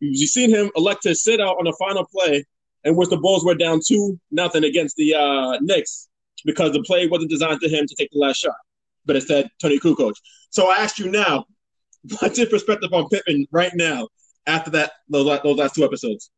[0.00, 2.42] you've seen him elect to sit out on the final play,
[2.84, 6.08] in which the Bulls were down two nothing against the uh, Knicks
[6.46, 8.56] because the play wasn't designed to him to take the last shot,
[9.04, 10.14] but instead Toni Kukoc.
[10.48, 11.44] So I ask you now,
[12.20, 14.08] what's your perspective on Pippen right now
[14.46, 16.30] after that those, those last two episodes?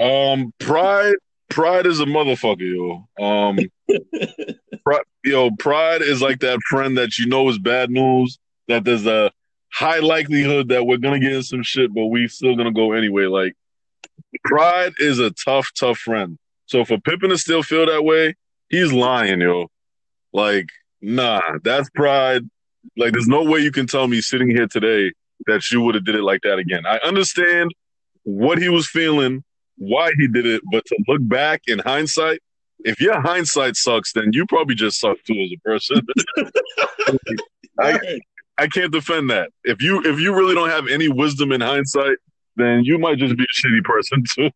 [0.00, 1.14] Um, pride,
[1.50, 3.24] pride is a motherfucker, yo.
[3.24, 3.58] Um,
[5.24, 8.38] yo, pride is like that friend that you know is bad news.
[8.68, 9.30] That there's a
[9.72, 13.26] high likelihood that we're gonna get in some shit, but we still gonna go anyway.
[13.26, 13.54] Like,
[14.44, 16.38] pride is a tough, tough friend.
[16.66, 18.34] So for Pippen to still feel that way,
[18.68, 19.68] he's lying, yo.
[20.32, 20.68] Like,
[21.00, 22.48] nah, that's pride.
[22.96, 25.12] Like, there's no way you can tell me sitting here today
[25.46, 26.86] that you would have did it like that again.
[26.86, 27.74] I understand
[28.22, 29.44] what he was feeling
[29.76, 32.40] why he did it, but to look back in hindsight,
[32.84, 36.00] if your hindsight sucks, then you probably just suck too as a person.
[37.80, 38.20] I,
[38.58, 39.50] I can't defend that.
[39.64, 42.18] If you if you really don't have any wisdom in hindsight,
[42.56, 44.50] then you might just be a shitty person too.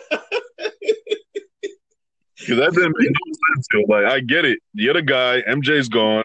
[2.36, 3.66] Because that didn't make no sense.
[3.72, 3.80] Yo.
[3.88, 4.58] Like I get it.
[4.74, 5.40] You're the guy.
[5.42, 6.24] MJ's gone.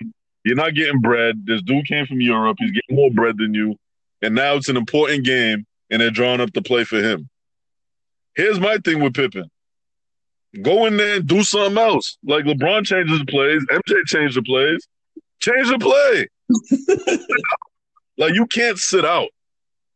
[0.50, 1.46] You're not getting bread.
[1.46, 2.58] This dude came from Europe.
[2.60, 3.76] He's getting more bread than you.
[4.24, 7.30] And now it's an important game, and they're drawing up the play for him.
[8.34, 9.52] Here's my thing with Pippen.
[10.60, 12.18] Go in there and do something else.
[12.24, 14.88] Like LeBron changes the plays, MJ changed the plays.
[15.40, 16.28] Change the play.
[18.18, 19.30] like you can't sit out.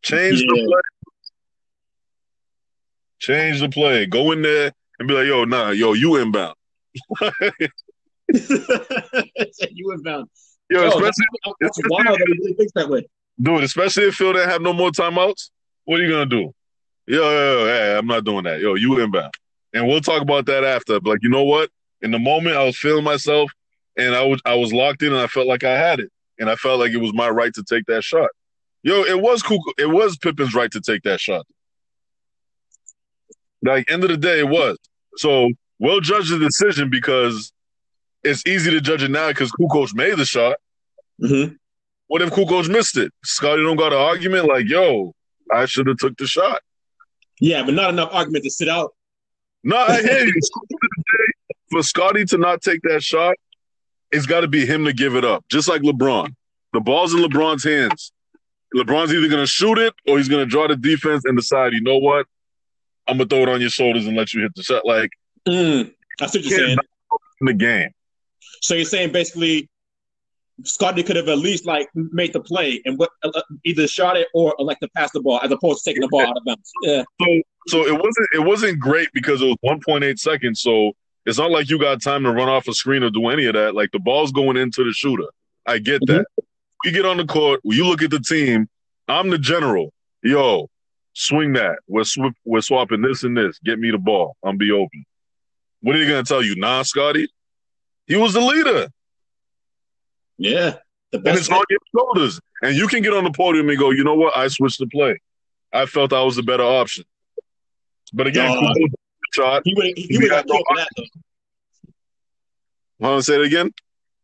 [0.04, 0.46] Change yeah.
[0.50, 0.82] the play.
[3.18, 4.06] Change the play.
[4.06, 6.54] Go in there and be like, yo, nah, yo, you inbound.
[8.32, 10.30] you inbound.
[10.70, 11.12] Yo, especially,
[11.60, 13.08] that's especially, wild that he really thinks that way.
[13.42, 15.50] Dude, especially if Phil didn't have no more timeouts,
[15.86, 16.54] what are you gonna do?
[17.06, 18.60] Yo, yo, yo, I'm not doing that.
[18.62, 19.34] Yo, you inbound.
[19.74, 21.00] And we'll talk about that after.
[21.00, 21.70] But like, you know what?
[22.02, 23.52] In the moment, I was feeling myself,
[23.98, 26.50] and I was I was locked in, and I felt like I had it, and
[26.50, 28.30] I felt like it was my right to take that shot.
[28.84, 29.62] Yo, it was cool.
[29.78, 31.46] It was Pippen's right to take that shot.
[33.62, 34.78] Like end of the day, it was.
[35.16, 37.53] So we'll judge the decision because
[38.24, 40.58] it's easy to judge it now because Kukoc made the shot.
[41.22, 41.56] Mm-hmm.
[42.08, 43.12] What if Kukoc missed it?
[43.24, 45.14] Scottie don't got an argument like, yo,
[45.52, 46.62] I should have took the shot.
[47.40, 48.94] Yeah, but not enough argument to sit out.
[49.64, 50.34] No, I hear you.
[51.72, 53.36] For Scottie to not take that shot,
[54.12, 55.44] it's got to be him to give it up.
[55.50, 56.34] Just like LeBron,
[56.72, 58.12] the ball's in LeBron's hands.
[58.76, 61.74] LeBron's either going to shoot it or he's going to draw the defense and decide,
[61.74, 62.28] you know what,
[63.08, 64.86] I'm gonna throw it on your shoulders and let you hit the shot.
[64.86, 65.12] Like,
[65.48, 66.78] mm, that's what you're saying.
[67.42, 67.90] In the game.
[68.64, 69.70] So you're saying basically
[70.64, 74.28] Scottie could have at least like made the play and what uh, either shot it
[74.34, 76.72] or like to pass the ball as opposed to taking the ball out of bounds.
[76.82, 77.04] Yeah.
[77.22, 80.62] So so it wasn't it wasn't great because it was 1.8 seconds.
[80.62, 80.94] So
[81.26, 83.54] it's not like you got time to run off a screen or do any of
[83.56, 83.76] that.
[83.76, 85.28] Like the ball's going into the shooter.
[85.66, 86.20] I get mm-hmm.
[86.20, 86.26] that.
[86.86, 87.60] We get on the court.
[87.66, 88.70] You look at the team.
[89.10, 89.92] I'm the general.
[90.22, 90.70] Yo,
[91.12, 91.80] swing that.
[91.88, 93.60] We're sw- we're swapping this and this.
[93.60, 94.38] Get me the ball.
[94.42, 95.06] I'm be open.
[95.82, 96.56] What are you gonna tell you?
[96.56, 97.28] Nah, Scottie.
[98.08, 98.88] He was the leader.
[100.38, 100.76] Yeah.
[101.12, 102.40] The best and it's on your shoulders.
[102.62, 104.36] And you can get on the podium and go, you know what?
[104.36, 105.20] I switched the play.
[105.72, 107.06] I felt I was the better option.
[108.14, 108.74] But again, uh,
[109.34, 109.64] shot.
[109.66, 111.04] He would he, he would have got killed for that though.
[113.00, 113.72] Want to say it again?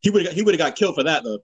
[0.02, 1.40] He would he would have got killed for that though.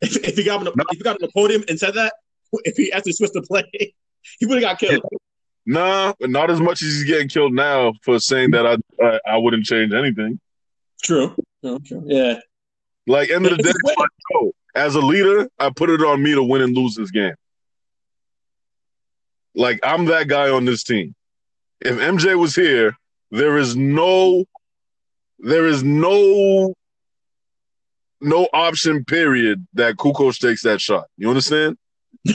[0.00, 0.84] If, if he got on the, no.
[0.90, 2.14] if he got on the podium and said that,
[2.64, 3.64] if he actually switched the play,
[4.38, 5.04] he would have got killed.
[5.64, 9.36] Nah, not as much as he's getting killed now for saying that I I, I
[9.36, 10.40] wouldn't change anything.
[11.02, 11.34] True.
[11.62, 12.04] True.
[12.06, 12.38] Yeah.
[13.06, 16.34] Like end of the day, like, yo, as a leader, I put it on me
[16.34, 17.34] to win and lose this game.
[19.54, 21.14] Like I'm that guy on this team.
[21.80, 22.96] If MJ was here,
[23.30, 24.44] there is no,
[25.40, 26.74] there is no,
[28.20, 31.06] no option period that Kukoc takes that shot.
[31.16, 31.76] You understand?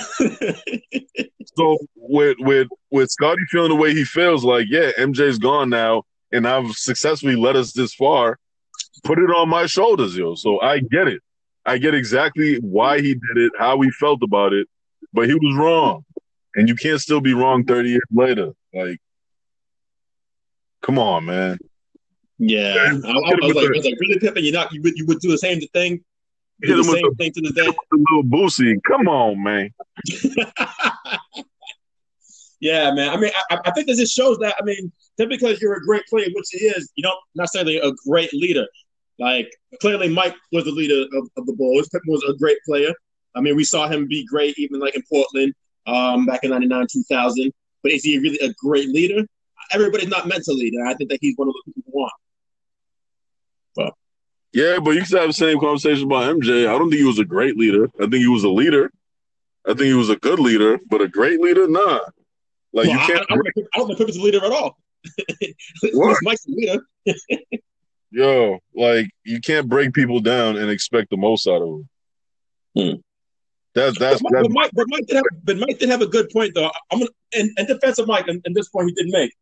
[1.56, 6.04] so with with with Scottie feeling the way he feels, like yeah, MJ's gone now,
[6.32, 8.38] and I've successfully led us this far.
[9.08, 10.36] Put it on my shoulders, yo.
[10.36, 11.22] So I get it.
[11.66, 14.68] I get exactly why he did it, how he felt about it,
[15.14, 16.06] but he was wrong,
[16.56, 18.54] and you can't still be wrong thirty years later.
[18.74, 19.00] Like,
[20.82, 21.58] come on, man.
[22.38, 25.06] Yeah, I, I, was, like, I was like, really, Pippen, you're not, you would, you
[25.08, 26.04] would do the same thing
[26.62, 27.68] Hit him with the, thing to the day.
[28.12, 28.82] Lil Boosie.
[28.88, 29.70] Come on, man.
[32.60, 33.10] yeah, man.
[33.10, 34.56] I mean, I, I, think this just shows that.
[34.60, 37.92] I mean, just because you're a great player, which he is, you don't necessarily a
[38.08, 38.66] great leader.
[39.20, 39.52] Like
[39.82, 41.90] clearly, Mike was the leader of, of the Bulls.
[41.90, 42.94] Pippen was a great player.
[43.36, 45.54] I mean, we saw him be great even like in Portland
[45.86, 47.52] um, back in '99, 2000.
[47.84, 49.26] But is he really a great leader?
[49.72, 52.00] Everybody's not meant to lead, and I think that he's one of the people who
[52.00, 52.14] want.
[53.76, 53.94] But
[54.54, 56.68] yeah, but you can have the same conversation about MJ.
[56.68, 57.90] I don't think he was a great leader.
[58.00, 58.92] I think he was a leader.
[59.66, 62.00] I think he was a good leader, but a great leader, nah.
[62.74, 63.26] Like well, you can't.
[63.30, 64.78] I, I, I don't think Pippen's a leader at all.
[65.94, 66.18] what?
[66.22, 66.80] Mike's a leader.
[68.12, 71.90] Yo, like you can't break people down and expect the most out of them.
[72.76, 72.96] Hmm.
[73.74, 74.22] That's that's.
[74.22, 76.54] But, that's but, Mike, but Mike did have, but Mike did have a good point
[76.56, 76.72] though.
[76.92, 79.34] I'm gonna in, in defense of Mike, and, and this point he didn't make.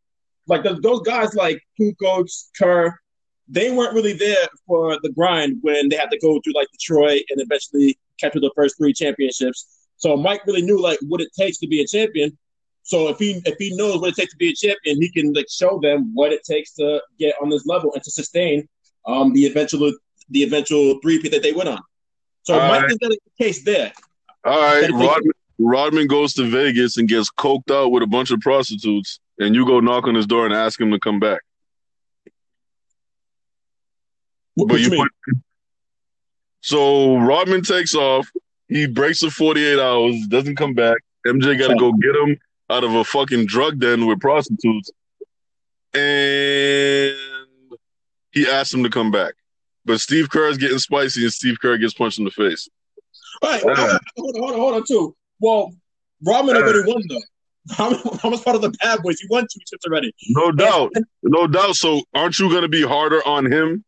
[0.47, 2.99] Like those guys like Kukoc, Kerr,
[3.47, 7.23] they weren't really there for the grind when they had to go through like Detroit
[7.30, 9.88] and eventually capture the first three championships.
[9.97, 12.38] So Mike really knew like what it takes to be a champion.
[12.86, 15.34] So if he if he knows what it takes to be a champion, he can
[15.34, 18.67] like show them what it takes to get on this level and to sustain
[19.08, 19.91] um the eventual
[20.30, 21.82] the eventual three that they went on.
[22.43, 22.91] So All Mike right.
[22.91, 23.91] is case there.
[24.45, 28.39] All right, Rodman, Rodman goes to Vegas and gets coked out with a bunch of
[28.39, 31.41] prostitutes, and you go knock on his door and ask him to come back.
[34.54, 35.10] What, but you, you put,
[36.62, 38.30] so Rodman takes off.
[38.67, 40.98] He breaks the 48 hours, doesn't come back.
[41.26, 42.38] MJ got to go get him
[42.69, 44.91] out of a fucking drug den with prostitutes.
[45.93, 47.15] And
[48.32, 49.34] he asked him to come back.
[49.86, 52.67] But Steve Kerr is getting spicy and Steve Kerr gets punched in the face.
[53.41, 55.15] All right, uh, hold, on, hold, on, hold on, too.
[55.39, 55.73] Well,
[56.28, 57.21] uh, already won, though.
[57.78, 59.19] I'm was part of the bad boys.
[59.19, 60.13] He won two chips already.
[60.30, 60.93] No doubt.
[61.23, 61.75] No doubt.
[61.75, 63.84] So aren't you going to be harder on him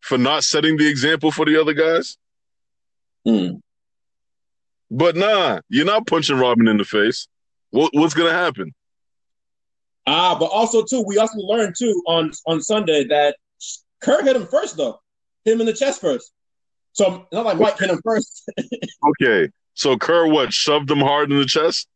[0.00, 2.18] for not setting the example for the other guys.
[3.26, 3.60] Mm.
[4.90, 7.28] But nah, you're not punching Robin in the face.
[7.72, 8.72] What, what's gonna happen?
[10.06, 13.36] Ah, but also too, we also learned too on on Sunday that
[14.00, 15.00] Kerr hit him first though,
[15.44, 16.32] hit him in the chest first.
[16.92, 18.48] So not like Mike hit him first.
[19.22, 21.88] okay, so Kerr what shoved him hard in the chest?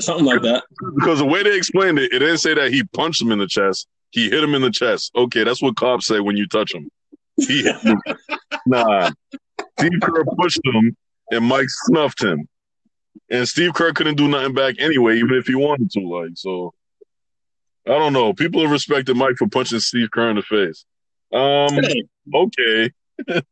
[0.00, 0.64] Something like that.
[0.96, 3.46] Because the way they explained it, it didn't say that he punched him in the
[3.46, 3.86] chest.
[4.10, 5.12] He hit him in the chest.
[5.14, 6.88] Okay, that's what cops say when you touch him.
[7.36, 8.00] He him.
[8.66, 9.10] nah.
[9.78, 10.96] Steve Kerr pushed him
[11.30, 12.48] and Mike snuffed him.
[13.30, 16.00] And Steve Kerr couldn't do nothing back anyway, even if he wanted to.
[16.00, 16.74] Like, so
[17.86, 18.32] I don't know.
[18.32, 20.84] People have respected Mike for punching Steve Kerr in the face.
[21.32, 21.78] Um,
[22.34, 22.90] okay.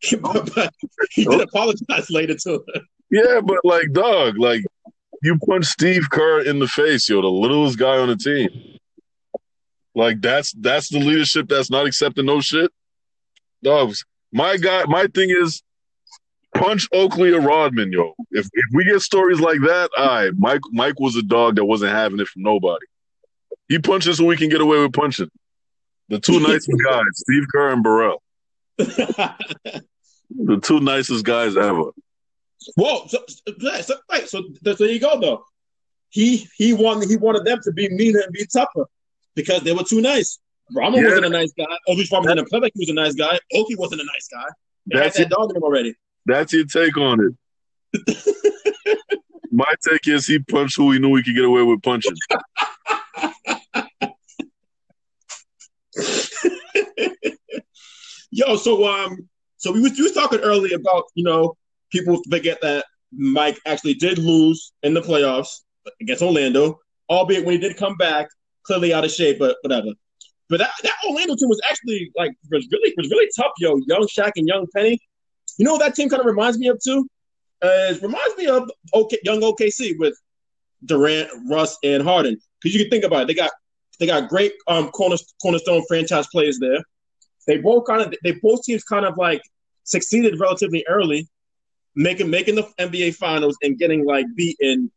[0.00, 2.64] he did apologize later too.
[3.10, 4.64] yeah, but like, dog, like
[5.22, 8.48] you punch Steve Kerr in the face, yo, the littlest guy on the team.
[9.94, 12.70] Like that's that's the leadership that's not accepting no shit.
[13.62, 14.04] Dogs.
[14.32, 15.62] My guy, my thing is
[16.60, 18.14] punch Oakley or Rodman, yo.
[18.30, 21.64] If if we get stories like that, all right, Mike Mike was a dog that
[21.64, 22.86] wasn't having it from nobody.
[23.68, 25.30] He punches so we can get away with punching.
[26.08, 28.22] The two nicest guys, Steve Kerr and Burrell.
[28.78, 29.82] the
[30.62, 31.90] two nicest guys ever.
[32.76, 33.06] Whoa!
[33.06, 35.44] So, so, right, so there you go, though.
[36.10, 38.86] He he wanted he wanted them to be meaner and be tougher
[39.34, 40.38] because they were too nice.
[40.72, 41.04] Brahma yeah.
[41.04, 41.64] wasn't a nice guy.
[41.88, 43.38] Obi Brahma didn't play like he was a nice guy.
[43.54, 44.46] Oki wasn't a nice guy.
[44.86, 45.94] They that's had that dog in him already.
[46.30, 47.34] That's your take on it.
[49.50, 52.14] My take is he punched who he knew he could get away with punching.
[58.30, 61.56] Yo, so um, so we was, we was talking earlier about you know
[61.90, 65.62] people forget that Mike actually did lose in the playoffs
[66.00, 66.78] against Orlando,
[67.10, 68.28] albeit when he did come back,
[68.62, 69.88] clearly out of shape, but whatever.
[70.48, 73.80] But that, that Orlando team was actually like was really was really tough, yo.
[73.88, 75.00] Young Shaq and Young Penny.
[75.60, 77.06] You know what that team kind of reminds me of too?
[77.62, 80.14] Uh, it reminds me of OK, young OKC with
[80.86, 82.38] Durant, Russ, and Harden.
[82.62, 83.50] Because you can think about it, they got
[83.98, 86.82] they got great um corner, cornerstone franchise players there.
[87.46, 89.42] They both kind of they both teams kind of like
[89.84, 91.28] succeeded relatively early,
[91.94, 94.90] making making the NBA finals and getting like beaten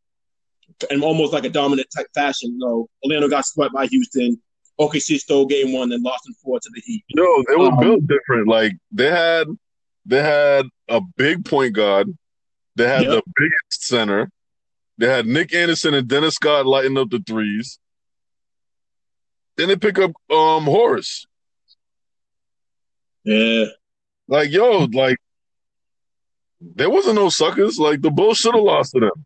[0.90, 2.54] in almost like a dominant type fashion.
[2.54, 4.42] You know, Orlando got swept by Houston.
[4.80, 7.04] OKC stole game one and lost in four to the Heat.
[7.16, 8.48] No, they were Um, built different.
[8.48, 9.48] Like they had
[10.06, 12.08] they had a big point guard.
[12.76, 13.12] They had Yep.
[13.12, 14.30] the biggest center.
[14.98, 17.80] They had Nick Anderson and Dennis Scott lighting up the threes.
[19.58, 21.26] Then they pick up um Horace.
[23.24, 23.66] Yeah.
[24.28, 25.18] Like, yo, like
[26.62, 27.78] there wasn't no suckers.
[27.78, 29.26] Like the Bulls should have lost to them.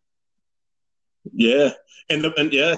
[1.33, 1.71] Yeah,
[2.09, 2.75] and the and yeah,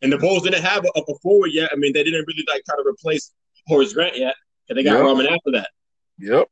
[0.00, 1.70] and the Bulls didn't have a, a forward yet.
[1.72, 3.32] I mean, they didn't really like try to replace
[3.66, 4.34] Horace Grant yet,
[4.68, 5.00] and they got Yeah.
[5.00, 5.70] Rodman after that.
[6.18, 6.48] Yep.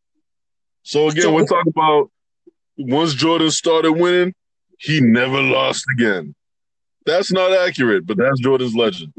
[0.91, 2.11] So again, So- we're talking about
[2.77, 4.35] once Jordan started winning,
[4.77, 6.35] he never lost again.
[7.07, 9.13] That's not accurate, but that's Jordan's legend.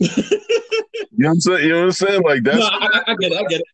[1.18, 1.62] You know what I'm saying?
[1.62, 2.22] You know what I'm saying?
[2.22, 3.38] Like that's no, I, I- get it.
[3.38, 3.66] I get it.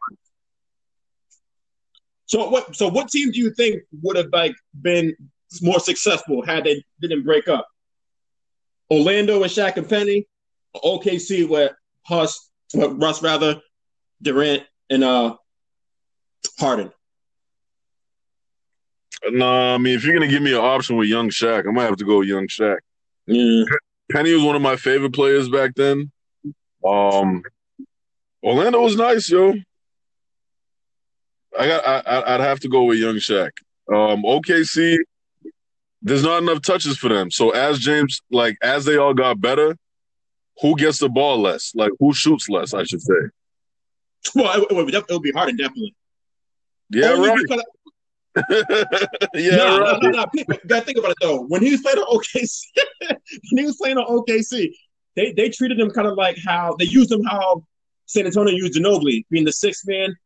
[2.27, 2.77] So what?
[2.77, 5.17] So what team do you think would have like been
[5.61, 7.67] more successful had they didn't break up?
[8.93, 10.29] Orlando and Shaq and Penny,
[10.77, 11.73] OKC with
[12.07, 13.61] Huss, with Russ rather,
[14.23, 15.35] Durant and uh
[16.61, 16.93] Harden.
[19.33, 21.85] Nah, I mean, if you're gonna give me an option with Young Shaq, I might
[21.85, 22.79] have to go with Young Shaq.
[23.27, 23.65] Yeah.
[24.11, 26.11] Penny was one of my favorite players back then.
[26.87, 27.43] Um,
[28.43, 29.55] Orlando was nice, yo.
[31.59, 33.51] I got, I, I'd have to go with Young Shaq.
[33.89, 34.99] Um, OKC,
[36.03, 37.31] there's not enough touches for them.
[37.31, 39.77] So as James, like as they all got better,
[40.61, 41.73] who gets the ball less?
[41.75, 42.75] Like who shoots less?
[42.75, 43.15] I should say.
[44.35, 45.95] Well, it, it, would, it would be Harden definitely.
[46.91, 47.39] Yeah, Only right.
[47.43, 47.65] because-
[49.35, 50.03] yeah, no, right.
[50.03, 50.57] no, no, no.
[50.67, 51.43] Gotta think about it though.
[51.43, 52.61] When he was playing on OKC,
[53.09, 54.71] when he was playing on OKC,
[55.17, 57.65] they they treated him kind of like how they used him how
[58.07, 60.17] San Antonio used Ginobili, being the sixth man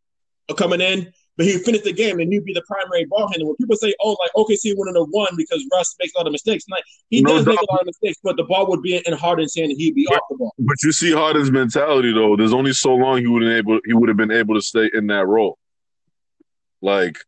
[0.56, 3.46] coming in, but he finished the game and he'd be the primary ball handler.
[3.48, 6.32] When people say, "Oh, like OKC wouldn't have won because Russ makes a lot of
[6.32, 8.96] mistakes," like he No does make a lot of mistakes, but the ball would be
[8.96, 10.54] in Harden's hand and he'd be off the ball.
[10.58, 12.36] But you see Harden's mentality though.
[12.36, 15.08] There's only so long he would able he would have been able to stay in
[15.08, 15.58] that role.
[16.80, 17.18] Like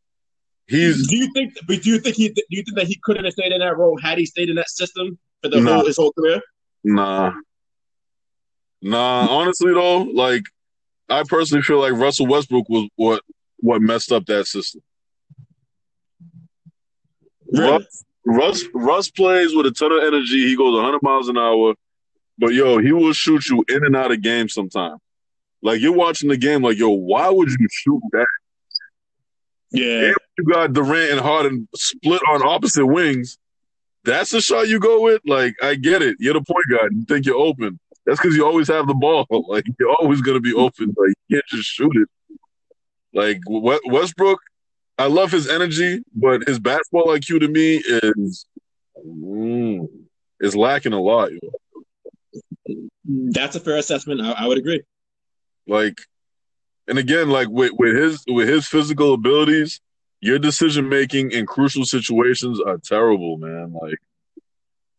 [0.68, 1.54] he's Do you think?
[1.66, 2.28] But do you think he?
[2.28, 4.56] Do you think that he couldn't have stayed in that role had he stayed in
[4.56, 5.74] that system for the No.
[5.76, 6.40] whole his whole career?
[6.84, 7.32] nah.
[8.80, 10.44] Nah, honestly though, like
[11.08, 13.22] I personally feel like Russell Westbrook was what
[13.58, 14.82] what messed up that system.
[17.52, 20.46] Russ, Russ Russ plays with a ton of energy.
[20.46, 21.74] He goes 100 miles an hour,
[22.38, 25.00] but yo, he will shoot you in and out of games sometimes.
[25.62, 28.26] Like you're watching the game, like yo, why would you shoot that?
[29.70, 30.12] Yeah.
[30.38, 33.38] you got Durant and Harden split on opposite wings,
[34.04, 35.20] that's the shot you go with.
[35.26, 36.16] Like, I get it.
[36.18, 36.92] You're the point guard.
[36.94, 37.78] You think you're open.
[38.06, 39.26] That's because you always have the ball.
[39.48, 40.94] Like, you're always gonna be open.
[40.96, 42.08] Like, you can't just shoot it.
[43.12, 44.40] Like We- Westbrook,
[44.98, 48.46] I love his energy, but his basketball IQ to me is
[49.06, 49.86] mm,
[50.40, 51.30] is lacking a lot.
[53.04, 54.20] That's a fair assessment.
[54.20, 54.82] I, I would agree.
[55.66, 55.98] Like,
[56.88, 59.80] and again, like with, with his with his physical abilities,
[60.20, 63.72] your decision making in crucial situations are terrible, man.
[63.72, 63.98] Like.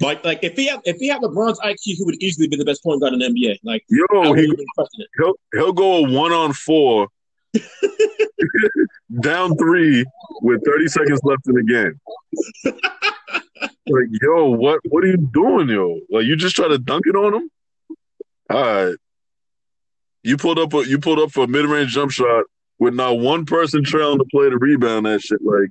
[0.02, 2.64] Like, like if he had if he had LeBron's IQ, he would easily be the
[2.64, 3.60] best point guard in the NBA.
[3.64, 5.10] Like, Yo, he, even question it.
[5.18, 7.10] he'll he'll go a one on four,
[9.20, 10.06] down three
[10.42, 12.00] with thirty seconds left in the game.
[13.88, 16.00] like, yo, what what are you doing, yo?
[16.10, 17.50] Like, you just try to dunk it on him?
[18.50, 18.96] All right,
[20.24, 22.46] you pulled up a you pulled up for a mid range jump shot
[22.80, 25.40] with not one person trailing to play to rebound that shit.
[25.42, 25.70] Like,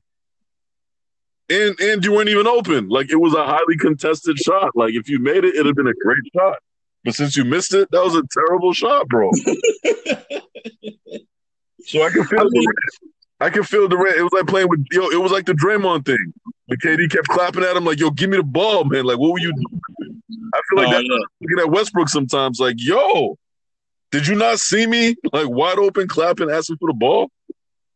[1.50, 2.88] and and you weren't even open.
[2.88, 4.72] Like, it was a highly contested shot.
[4.74, 6.56] Like, if you made it, it'd have been a great shot.
[7.04, 9.30] But since you missed it, that was a terrible shot, bro.
[11.84, 12.78] So I can feel I mean- Durant.
[13.40, 14.16] I can feel Durant.
[14.16, 15.08] It was like playing with yo.
[15.08, 16.34] It was like the Draymond thing.
[16.66, 19.04] The KD kept clapping at him like, "Yo, give me the ball, man!
[19.04, 20.22] Like, what were you doing?"
[20.52, 21.18] I feel like Oh, that's yeah.
[21.40, 22.58] looking at Westbrook sometimes.
[22.60, 23.38] Like, yo,
[24.10, 25.14] did you not see me?
[25.32, 27.30] Like wide open, clapping, asking for the ball.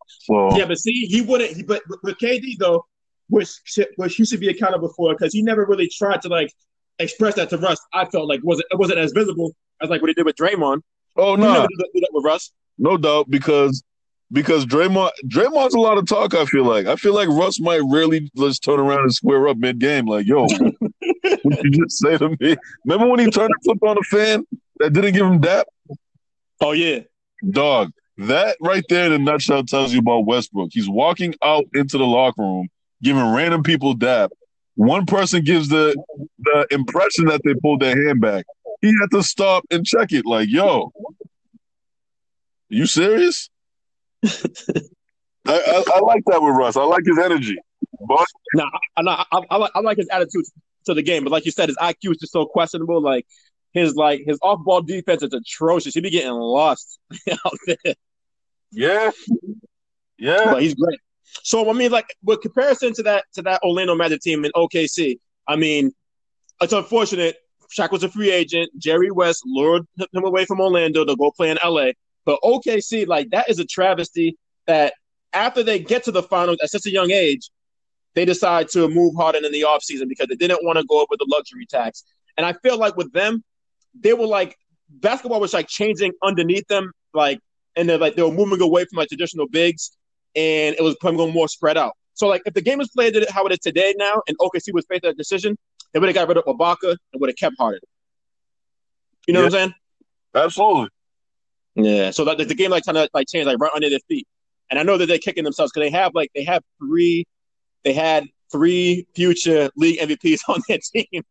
[0.06, 1.56] So Yeah, but see, he wouldn't.
[1.56, 2.84] He, but with KD though,
[3.28, 3.48] which
[3.96, 6.52] which he should be accountable for because he never really tried to like
[6.98, 7.80] express that to Russ.
[7.92, 10.82] I felt like wasn't it wasn't as visible as like what he did with Draymond.
[11.16, 12.52] oh He no, never did that, that with Russ.
[12.78, 13.82] no doubt because
[14.30, 16.34] because Draymond Draymond's a lot of talk.
[16.34, 19.56] I feel like I feel like Russ might really just turn around and square up
[19.56, 20.06] mid game.
[20.06, 20.42] Like, yo,
[21.42, 22.56] what you just say to me?
[22.84, 24.46] Remember when he turned and flipped on a fan
[24.82, 25.66] that didn't give him dap?
[26.60, 27.00] Oh yeah,
[27.48, 30.70] Dog, that right there in a nutshell tells you about Westbrook.
[30.72, 32.68] He's walking out into the locker room,
[33.02, 34.30] giving random people dap.
[34.74, 35.96] One person gives the
[36.38, 38.44] the impression that they pulled their hand back.
[38.80, 40.26] He had to stop and check it.
[40.26, 40.92] Like, yo,
[42.68, 43.48] you serious?
[44.24, 44.30] I,
[45.46, 46.76] I, I like that with Russ.
[46.76, 47.58] I like his energy.
[48.06, 48.26] But
[48.96, 50.44] I, I, I, I like his attitude
[50.86, 53.00] to the game, but like you said, his IQ is just so questionable.
[53.00, 53.26] Like
[53.72, 55.94] his like his off ball defense is atrocious.
[55.94, 56.98] He'd be getting lost
[57.30, 57.94] out there.
[58.70, 59.10] Yeah,
[60.18, 60.44] yeah.
[60.52, 60.98] But he's great.
[61.42, 65.18] So I mean, like with comparison to that to that Orlando Magic team in OKC,
[65.48, 65.92] I mean,
[66.60, 67.36] it's unfortunate.
[67.74, 68.70] Shaq was a free agent.
[68.78, 71.92] Jerry West lured him away from Orlando to go play in LA.
[72.26, 74.92] But OKC, like that is a travesty that
[75.32, 77.50] after they get to the finals at such a young age,
[78.14, 81.16] they decide to move Harden in the offseason because they didn't want to go over
[81.18, 82.04] the luxury tax.
[82.36, 83.42] And I feel like with them,
[83.98, 84.56] they were like
[84.88, 87.40] basketball was like changing underneath them, like
[87.76, 89.92] and they're like they were moving away from like traditional bigs,
[90.34, 91.92] and it was going more spread out.
[92.14, 94.84] So like if the game was played how it is today now, and OKC was
[94.88, 95.56] faced that decision,
[95.92, 97.80] they would have got rid of Ibaka and would have kept Harden.
[99.26, 99.46] You know yeah.
[99.46, 99.74] what I'm saying?
[100.34, 100.88] Absolutely.
[101.74, 102.10] Yeah.
[102.10, 104.26] So that the game like kind of like changed like right under their feet,
[104.70, 107.24] and I know that they're kicking themselves because they have like they have three,
[107.84, 111.22] they had three future league MVPs on their team.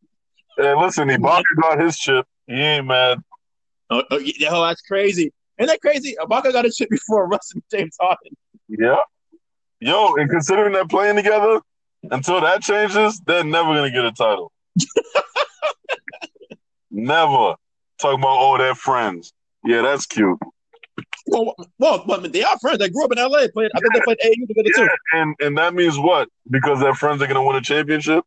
[0.57, 2.25] Hey, listen, Ibaka got his chip.
[2.47, 3.23] He man.
[3.89, 4.19] Oh, oh,
[4.49, 5.31] oh, that's crazy.
[5.59, 6.15] Isn't that crazy?
[6.19, 8.35] Ibaka got a chip before Russ and James Harden.
[8.67, 8.97] Yeah.
[9.79, 11.61] Yo, and considering they're playing together,
[12.09, 14.51] until that changes, they're never gonna get a title.
[16.91, 17.55] never.
[17.99, 19.33] Talking about oh, they're friends.
[19.63, 20.39] Yeah, that's cute.
[21.27, 22.79] Well, well, but they are friends.
[22.79, 23.47] They grew up in LA.
[23.53, 24.89] Played, I think they played AU together yeah, too.
[25.13, 26.29] And and that means what?
[26.49, 28.23] Because their friends are gonna win a championship.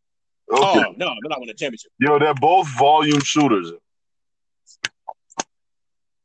[0.51, 0.85] Oh, okay.
[0.87, 1.91] Oh no, they're not winning a championship.
[1.99, 3.71] Yo, they're both volume shooters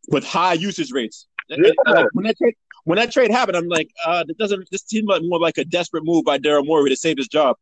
[0.09, 1.27] with high usage rates.
[1.49, 2.05] Yeah.
[2.13, 4.69] when that trade when that trade happened, I'm like, uh, it doesn't.
[4.71, 7.57] This seems like more like a desperate move by Daryl Morey to save his job,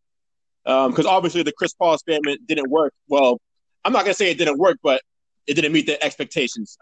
[0.65, 2.95] because um, obviously the Chris Paul experiment didn't work.
[3.09, 3.41] Well,
[3.85, 5.03] I'm not gonna say it didn't work, but
[5.47, 6.77] it didn't meet the expectations.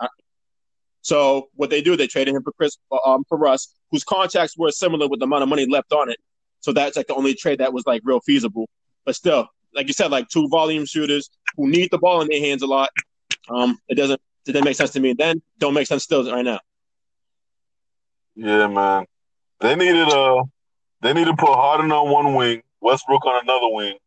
[1.02, 2.76] So what they do, they traded him for Chris
[3.06, 6.18] um, for Russ, whose contracts were similar with the amount of money left on it.
[6.60, 8.68] So that's like the only trade that was like real feasible.
[9.04, 12.40] But still, like you said, like two volume shooters who need the ball in their
[12.40, 12.90] hands a lot.
[13.48, 15.42] Um, it doesn't did that make sense to me then?
[15.58, 16.60] Don't make sense still right now.
[18.36, 19.06] Yeah, man.
[19.60, 20.42] They needed a uh,
[21.02, 23.98] they need to put Harden on one wing, Westbrook on another wing,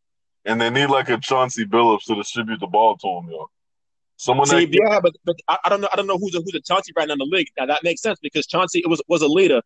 [0.46, 3.50] and they need like a Chauncey Billups to distribute the ball to him, yo.
[4.18, 6.56] Someone See, that yeah, but but I, don't know I don't know who's a, who's
[6.56, 7.48] a Chauncey right now in the league.
[7.58, 9.62] Now that makes sense because Chauncey was was a leader.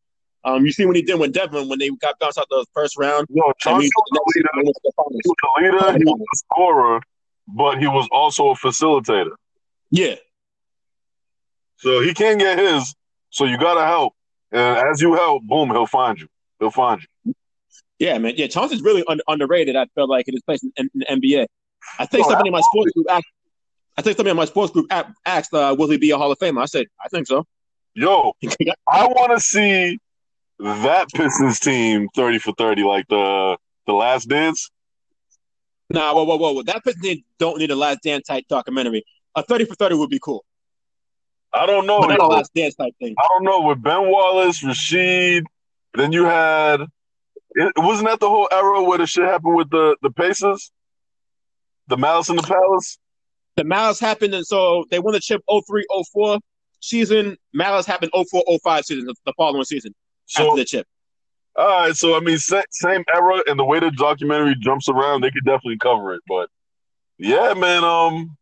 [0.46, 2.98] Um, you see what he did with Denver when they got bounced out the first
[2.98, 3.28] round.
[3.30, 4.50] No, Chauncey was a leader.
[4.54, 5.98] He was a leader.
[5.98, 7.02] He was a scorer,
[7.48, 9.32] but he was also a facilitator.
[9.90, 10.16] Yeah,
[11.84, 12.96] so he can't get his.
[13.30, 14.14] So you gotta help.
[14.52, 16.28] And as you help, boom, he'll find you.
[16.60, 17.36] He'll find you.
[18.00, 18.34] Yeah, man.
[18.38, 19.76] Yeah, Chauncey's really un- underrated.
[19.76, 21.48] I felt like in his place in, in, the NBA.
[22.00, 23.28] I think oh, somebody in my sports group asked.
[23.98, 24.88] I think somebody in my sports group
[25.26, 27.46] asked, uh, "Will he be a Hall of Famer?" I said, "I think so."
[27.94, 28.34] Yo,
[28.88, 30.00] I want to see
[30.60, 33.58] that Pistons team thirty for thirty, like the
[33.88, 34.70] the Last Dance.
[35.90, 36.64] Nah, whoa, whoa, whoa!
[36.64, 39.04] That Pistons team don't need a Last Dance type documentary.
[39.36, 40.46] A thirty for thirty would be cool.
[41.54, 42.02] I don't know.
[42.02, 43.16] But last dance type thing.
[43.18, 45.44] I don't know with Ben Wallace, Rasheed.
[45.94, 46.82] Then you had.
[47.56, 50.72] It, wasn't that the whole era where the shit happened with the the Pacers,
[51.88, 52.98] the Malice in the Palace.
[53.56, 56.40] The Malice happened, and so they won the chip 03-04
[56.80, 57.38] season.
[57.54, 59.94] Malice happened 04-05 season, the following season
[60.26, 60.88] so, after the chip.
[61.56, 65.30] All right, so I mean, same era, and the way the documentary jumps around, they
[65.30, 66.22] could definitely cover it.
[66.28, 66.50] But
[67.20, 68.36] yeah, man, um,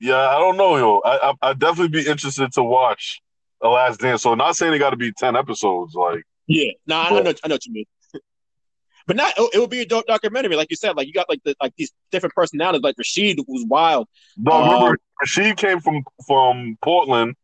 [0.00, 1.00] yeah, I don't know, yo.
[1.04, 3.20] I, I would definitely be interested to watch
[3.60, 4.22] The Last Dance.
[4.22, 6.72] So not saying it got to be ten episodes, like yeah.
[6.86, 7.84] No, nah, I know, I know what you mean.
[9.06, 10.96] but not it would be a dope documentary, like you said.
[10.96, 14.08] Like you got like the like these different personalities, like Rasheed who's wild.
[14.36, 17.34] No, um, remember Rasheed came from from Portland,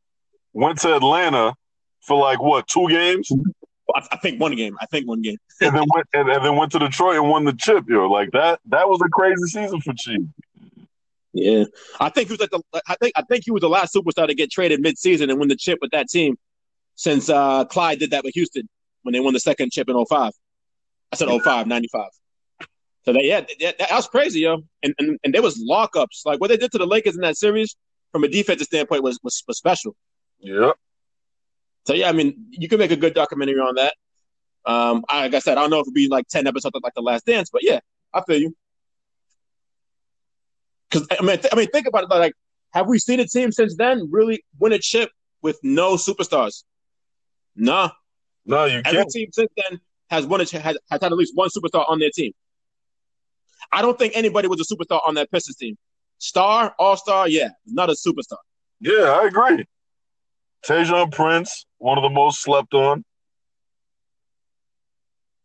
[0.53, 1.55] went to Atlanta
[2.03, 3.31] for like what two games.
[3.95, 4.77] I, I think one game.
[4.81, 5.37] I think one game.
[5.61, 8.09] and then went and, and, then went to Detroit and won the chip, yo.
[8.09, 8.61] Like that.
[8.67, 10.21] That was a crazy season for Chief.
[11.35, 11.65] Yeah,
[11.99, 12.63] I think he was like the.
[12.87, 15.49] I think I think he was the last superstar to get traded mid-season and win
[15.49, 16.37] the chip with that team,
[16.95, 18.69] since uh, Clyde did that with Houston
[19.03, 20.33] when they won the second chip in 05.
[21.13, 22.07] I said 05, 95.
[23.05, 24.63] So that, yeah, that, that was crazy, yo.
[24.83, 26.25] And, and and there was lockups.
[26.25, 27.77] Like what they did to the Lakers in that series,
[28.13, 29.95] from a defensive standpoint, was was, was special.
[30.39, 30.73] Yeah.
[31.87, 33.95] So yeah, I mean, you can make a good documentary on that.
[34.65, 37.03] Um, like I said, I don't know if it'd be like ten episodes like The
[37.03, 37.81] Last Dance, but yeah,
[38.13, 38.57] I feel you.
[40.95, 42.11] Because I mean, th- I mean, think about it.
[42.11, 42.35] Like,
[42.73, 45.11] have we seen a team since then really win a chip
[45.43, 46.65] with no superstars?
[47.57, 47.91] Nah.
[48.47, 48.97] No, you can't.
[48.97, 49.81] Every team since then
[50.11, 52.33] has won a has, has had at least one superstar on their team.
[53.73, 55.77] I don't think anybody was a superstar on that Pistons team.
[56.19, 58.37] Star, all star, yeah, not a superstar.
[58.81, 59.65] Yeah, I agree.
[60.65, 63.05] Tayshaun Prince, one of the most slept on.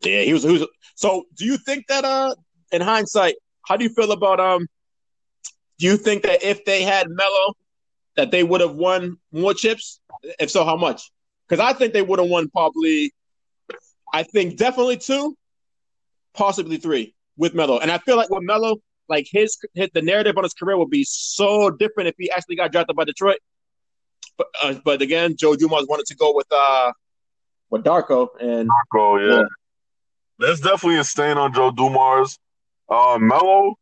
[0.04, 0.43] Yeah, he was.
[0.43, 0.68] He was.
[0.95, 2.36] So, do you think that, uh,
[2.72, 3.36] in hindsight,
[3.66, 4.68] how do you feel about um
[5.80, 7.53] Do you think that if they had Melo,
[8.15, 10.01] that they would have won more chips?
[10.39, 11.09] If so, how much?
[11.47, 13.13] Because I think they would have won probably.
[14.13, 15.38] I think definitely two,
[16.34, 18.77] possibly three with Melo, and I feel like with Melo,
[19.07, 22.55] like his, his the narrative on his career would be so different if he actually
[22.57, 23.38] got drafted by Detroit.
[24.38, 26.91] But uh, but again, Joe Dumars wanted to go with uh
[27.69, 29.38] with Darko and Darko, yeah.
[29.38, 29.43] yeah.
[30.39, 32.38] That's definitely a stain on Joe Dumars.
[32.89, 33.75] Uh, Melo,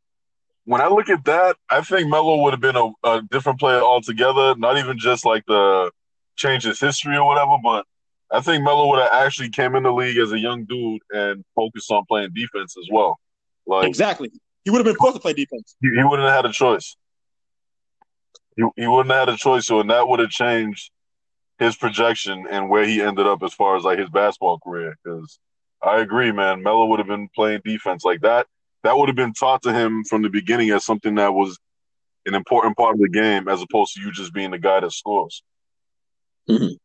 [0.67, 3.79] when I look at that, I think Melo would have been a, a different player
[3.79, 4.53] altogether.
[4.57, 5.91] Not even just like the
[6.35, 7.85] change his history or whatever, but
[8.29, 11.45] I think Melo would have actually came in the league as a young dude and
[11.55, 13.17] focused on playing defense as well.
[13.65, 14.29] Like exactly,
[14.65, 15.77] he would have been forced to play defense.
[15.79, 16.97] He, he wouldn't have had a choice.
[18.57, 20.91] He, he wouldn't have had a choice, so and that would have changed
[21.59, 24.97] his projection and where he ended up as far as like his basketball career.
[25.01, 25.39] Because
[25.81, 28.47] I agree, man, Melo would have been playing defense like that.
[28.87, 31.59] That would have been taught to him from the beginning as something that was
[32.25, 34.93] an important part of the game, as opposed to you just being the guy that
[34.93, 35.43] scores.
[36.49, 36.75] Mm-hmm.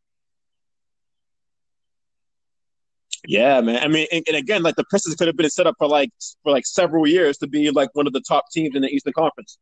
[3.29, 3.85] Yeah, man.
[3.85, 6.11] I mean, and, and, again, like the Pistons could have been set up for like
[6.43, 9.13] for like several years to be like one of the top teams in the Eastern
[9.13, 9.59] Conference,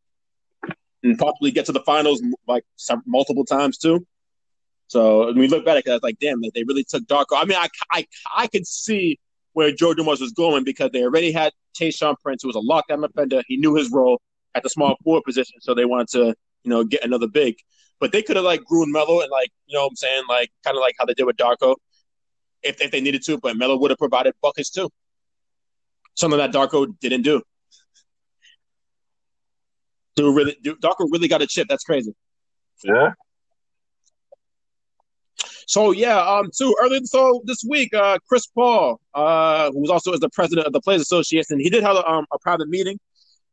[1.03, 4.07] and possibly get to the finals like some, multiple times too.
[4.86, 7.34] So we look back at it, like, damn, they really took Darko.
[7.34, 9.18] I mean, I, I, I could see
[9.53, 13.03] where Joe Dumars was going because they already had Tayshaun Prince, who was a lockdown
[13.03, 13.42] defender.
[13.46, 14.20] He knew his role
[14.55, 17.57] at the small forward position, so they wanted to, you know, get another big.
[17.98, 20.51] But they could have like grew Melo and like, you know what I'm saying, like
[20.64, 21.76] kind of like how they did with Darko
[22.62, 24.88] if, if they needed to, but Melo would have provided buckets too.
[26.14, 27.42] Something that Darko didn't do.
[30.16, 31.68] Dude really dude, Darko really got a chip.
[31.68, 32.12] That's crazy.
[32.82, 33.12] Yeah.
[35.71, 40.12] So yeah, um, too earlier so this week, uh, Chris Paul, uh, who was also
[40.12, 42.99] is the president of the Players Association, he did have a, um, a private meeting,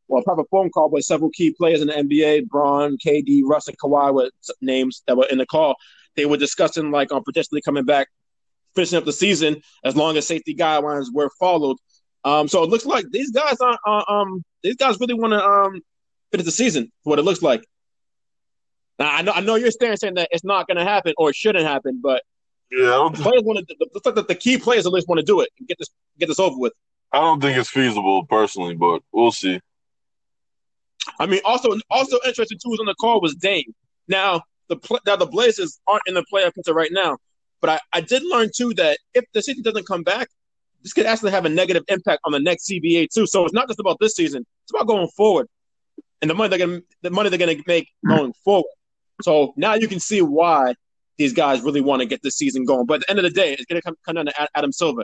[0.07, 3.67] well, a private phone call with several key players in the NBA, Bron, KD, Russ,
[3.67, 5.75] and Kawhi were names that were in the call.
[6.15, 8.07] They were discussing like um potentially coming back
[8.73, 11.77] finishing up the season as long as safety guidelines were followed.
[12.23, 15.45] Um, so it looks like these guys are uh, um these guys really want to
[15.45, 15.81] um
[16.31, 16.91] finish the season.
[17.03, 17.63] What it looks like.
[18.99, 21.29] Now I know I know you're staring saying that it's not going to happen or
[21.29, 22.23] it shouldn't happen, but
[22.71, 23.75] yeah, the players want to.
[23.93, 25.89] Looks like that the key players at least want to do it and get this
[26.19, 26.73] get this over with.
[27.11, 29.61] I don't think it's feasible personally, but we'll see.
[31.19, 33.73] I mean, also also interesting too was on the call was Dame.
[34.07, 37.17] Now the now the Blazers aren't in the playoff picture right now,
[37.61, 40.27] but I, I did learn too that if the season doesn't come back,
[40.81, 43.27] this could actually have a negative impact on the next CBA too.
[43.27, 45.47] So it's not just about this season; it's about going forward
[46.21, 48.15] and the money they're gonna the money they're gonna make hmm.
[48.15, 48.71] going forward.
[49.21, 50.75] So now you can see why
[51.17, 52.85] these guys really want to get this season going.
[52.85, 55.03] But at the end of the day, it's gonna come, come down to Adam Silver.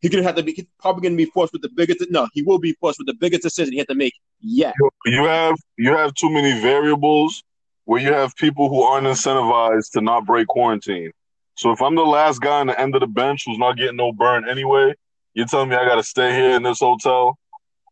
[0.00, 2.04] He's gonna have to be probably gonna be forced with the biggest.
[2.10, 4.74] No, he will be forced with the biggest decision he had to make yet.
[5.04, 7.42] You have you have too many variables
[7.84, 11.10] where you have people who aren't incentivized to not break quarantine.
[11.56, 13.96] So if I'm the last guy on the end of the bench who's not getting
[13.96, 14.94] no burn anyway,
[15.34, 17.38] you're telling me I got to stay here in this hotel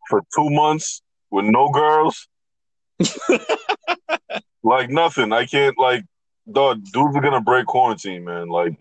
[0.08, 2.28] for two months with no girls?
[4.66, 5.32] like nothing.
[5.32, 6.04] I can't like
[6.50, 8.48] dog, dudes are gonna break quarantine, man.
[8.48, 8.74] Like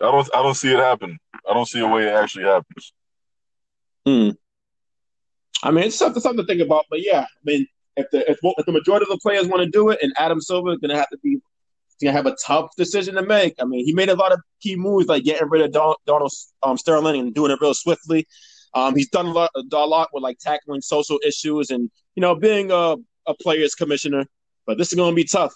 [0.00, 1.18] I don't I don't see it happen.
[1.48, 2.92] I don't see a way it actually happens.
[4.04, 4.30] Hmm.
[5.62, 7.66] I mean, it's something something to think about, but yeah, I mean,
[7.96, 10.40] if the if, if the majority of the players want to do it, and Adam
[10.40, 11.38] Silver is gonna have to be
[12.02, 13.54] gonna have a tough decision to make.
[13.60, 16.32] I mean, he made a lot of key moves like getting rid of Don, Donald
[16.62, 18.26] um, Sterling and doing it real swiftly.
[18.74, 22.34] Um, he's done a lot, a lot with like tackling social issues and you know
[22.34, 22.96] being a,
[23.26, 24.24] a players commissioner.
[24.66, 25.54] But this is going to be tough.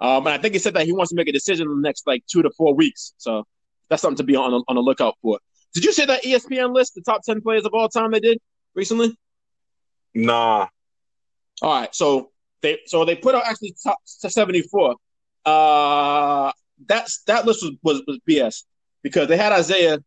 [0.00, 1.86] Um, and I think he said that he wants to make a decision in the
[1.86, 3.12] next like two to four weeks.
[3.18, 3.44] So
[3.88, 5.38] that's something to be on on the lookout for.
[5.74, 8.38] Did you see that ESPN list, the top ten players of all time they did
[8.74, 9.16] recently?
[10.14, 10.66] Nah.
[11.62, 12.30] All right, so
[12.62, 14.96] they so they put out actually top seventy four.
[15.44, 16.50] Uh,
[16.86, 18.64] that's that list was, was was BS
[19.02, 19.98] because they had Isiah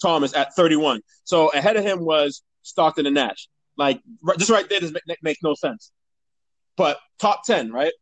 [0.00, 1.00] Thomas at 31.
[1.24, 3.48] So ahead of him was Stockton and Nash.
[3.76, 4.00] Like
[4.38, 4.92] just right there, this
[5.22, 5.90] makes no sense.
[6.76, 7.92] But top 10, right?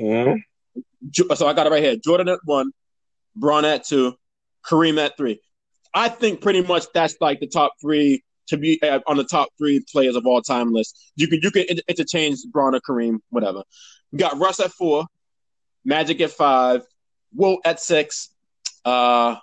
[0.00, 1.34] Mm-hmm.
[1.34, 1.96] So I got it right here.
[1.96, 2.72] Jordan at one,
[3.36, 4.14] Bron at two,
[4.66, 5.40] Kareem at three.
[5.92, 9.48] I think pretty much that's like the top three to be uh, on the top
[9.58, 11.12] three players of all time list.
[11.16, 13.62] You can you can interchange Bron or Kareem, whatever.
[14.10, 15.06] We got Russ at four,
[15.84, 16.82] Magic at five,
[17.34, 18.30] Wilt at six,
[18.84, 19.36] uh,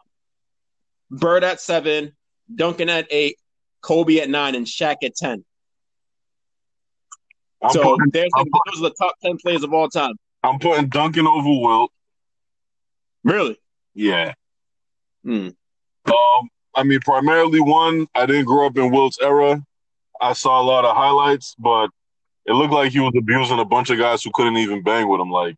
[1.10, 2.14] Bird at seven,
[2.54, 3.38] Duncan at eight,
[3.82, 5.44] Kobe at nine, and Shaq at 10.
[7.64, 10.14] I'm so putting, there's the, those are the top 10 players of all time.
[10.44, 11.92] I'm putting Duncan over Wilt.
[13.24, 13.58] Really?
[13.94, 14.34] Yeah.
[15.24, 15.50] Hmm.
[16.06, 19.62] Um, I mean, primarily one, I didn't grow up in Wilt's era.
[20.20, 21.90] I saw a lot of highlights, but
[22.46, 25.22] it looked like he was abusing a bunch of guys who couldn't even bang with
[25.22, 25.30] him.
[25.30, 25.56] Like,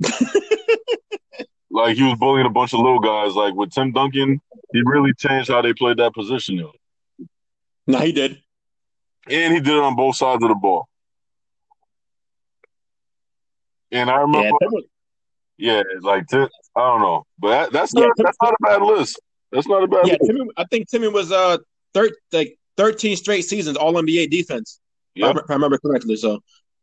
[1.70, 3.34] like he was bullying a bunch of little guys.
[3.34, 4.40] Like with Tim Duncan,
[4.72, 6.68] he really changed how they played that position.
[7.86, 8.40] No, he did.
[9.28, 10.88] And he did it on both sides of the ball.
[13.94, 14.58] And I remember,
[15.56, 18.82] yeah, yeah like I don't know, but that, that's not yeah, that's not a bad
[18.82, 19.20] list.
[19.52, 20.08] That's not a bad.
[20.08, 21.58] Yeah, Timmy, I think Timmy was uh
[21.94, 24.80] thir- like thirteen straight seasons All NBA defense.
[25.14, 25.36] Yep.
[25.36, 26.16] If I remember correctly.
[26.16, 26.40] So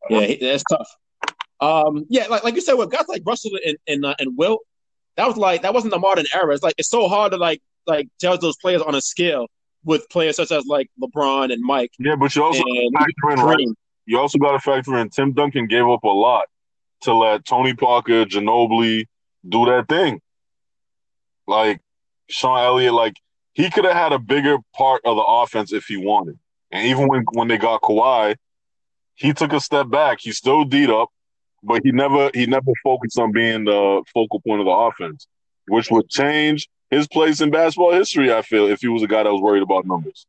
[0.09, 0.87] yeah, that's tough.
[1.59, 4.61] Um, yeah, like like you said, with guys like Russell and and, uh, and Wilt,
[5.17, 6.53] that was like that wasn't the modern era.
[6.53, 9.47] It's like it's so hard to like like judge those players on a scale
[9.83, 11.91] with players such as like LeBron and Mike.
[11.99, 12.63] Yeah, but you also
[12.97, 13.67] factor in right.
[14.05, 16.45] You also got to factor in Tim Duncan gave up a lot
[17.01, 19.05] to let Tony Parker, Ginobili
[19.47, 20.21] do that thing.
[21.47, 21.81] Like
[22.29, 23.15] Sean Elliott, like
[23.53, 26.39] he could have had a bigger part of the offense if he wanted.
[26.71, 28.35] And even when when they got Kawhi,
[29.15, 30.19] he took a step back.
[30.21, 31.09] He still d up,
[31.63, 35.27] but he never he never focused on being the focal point of the offense,
[35.67, 38.33] which would change his place in basketball history.
[38.33, 40.25] I feel if he was a guy that was worried about numbers.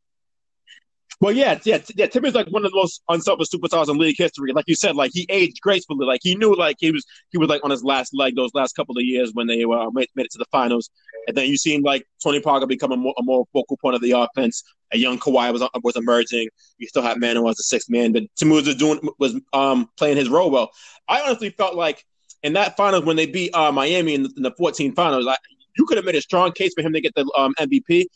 [1.23, 2.07] Well, yeah, yeah, yeah.
[2.07, 4.53] Tim is like one of the most unselfish superstars in league history.
[4.53, 6.05] Like you said, like he aged gracefully.
[6.05, 8.75] Like he knew, like he was, he was like on his last leg those last
[8.75, 10.91] couple of years when they uh, made, made it to the finals.
[11.29, 14.03] And then you seen like Tony Parker become a more, a more focal point of
[14.03, 14.64] the offense.
[14.93, 16.49] A young Kawhi was was emerging.
[16.79, 20.16] You still had Manu as the sixth man, but Tim was doing was um playing
[20.16, 20.73] his role well.
[21.09, 22.05] I honestly felt like
[22.43, 25.37] in that finals when they beat uh, Miami in the, in the 14 finals, I,
[25.77, 28.07] you could have made a strong case for him to get the um, MVP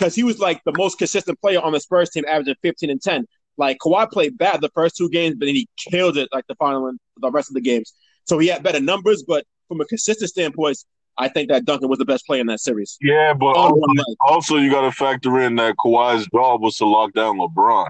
[0.00, 3.02] because he was like the most consistent player on the Spurs team, averaging 15 and
[3.02, 3.26] 10.
[3.58, 6.54] Like Kawhi played bad the first two games, but then he killed it like the
[6.54, 7.92] final and the rest of the games.
[8.24, 10.78] So he had better numbers, but from a consistent standpoint,
[11.18, 12.96] I think that Duncan was the best player in that series.
[13.02, 13.82] Yeah, but also,
[14.20, 17.88] also, you got to factor in that Kawhi's job was to lock down LeBron.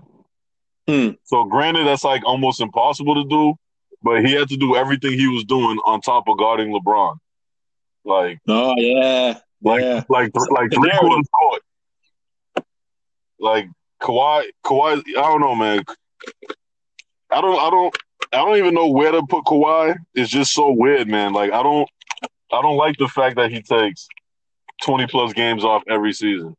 [0.88, 1.10] Hmm.
[1.24, 3.54] So granted, that's like almost impossible to do,
[4.02, 7.18] but he had to do everything he was doing on top of guarding LeBron.
[8.04, 10.02] Like, oh yeah, like yeah.
[10.08, 11.62] like like three quarters court.
[13.40, 13.66] Like
[14.00, 15.82] Kawhi, Kawhi, I don't know, man.
[17.30, 17.96] I don't, I don't,
[18.32, 19.96] I don't even know where to put Kawhi.
[20.14, 21.32] It's just so weird, man.
[21.32, 21.88] Like I don't,
[22.52, 24.08] I don't like the fact that he takes
[24.82, 26.54] twenty plus games off every season.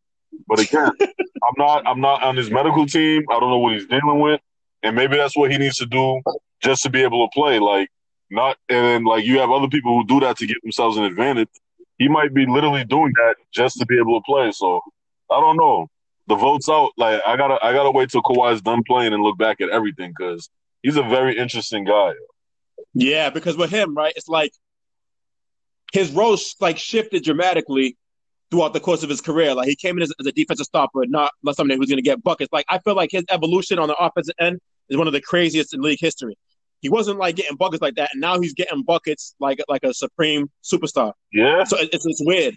[0.47, 3.23] But again, I'm not, I'm not on his medical team.
[3.31, 4.41] I don't know what he's dealing with,
[4.83, 6.21] and maybe that's what he needs to do
[6.63, 7.59] just to be able to play.
[7.59, 7.89] Like
[8.29, 11.03] not, and then like you have other people who do that to get themselves an
[11.03, 11.49] advantage.
[11.97, 14.51] He might be literally doing that just to be able to play.
[14.51, 14.81] So
[15.29, 15.87] I don't know
[16.31, 16.91] the votes out.
[16.97, 20.13] Like I gotta I gotta wait till Kawhi's done playing and look back at everything
[20.17, 20.49] because
[20.81, 22.13] he's a very interesting guy.
[22.93, 24.51] Yeah, because with him, right, it's like
[25.91, 27.97] his role like shifted dramatically
[28.49, 29.53] throughout the course of his career.
[29.53, 32.03] Like he came in as, as a defensive stopper, not, not somebody who's going to
[32.03, 32.51] get buckets.
[32.51, 34.59] Like I feel like his evolution on the offensive end
[34.89, 36.37] is one of the craziest in league history.
[36.81, 39.93] He wasn't like getting buckets like that, and now he's getting buckets like like a
[39.93, 41.13] supreme superstar.
[41.31, 42.55] Yeah, so it's, it's weird.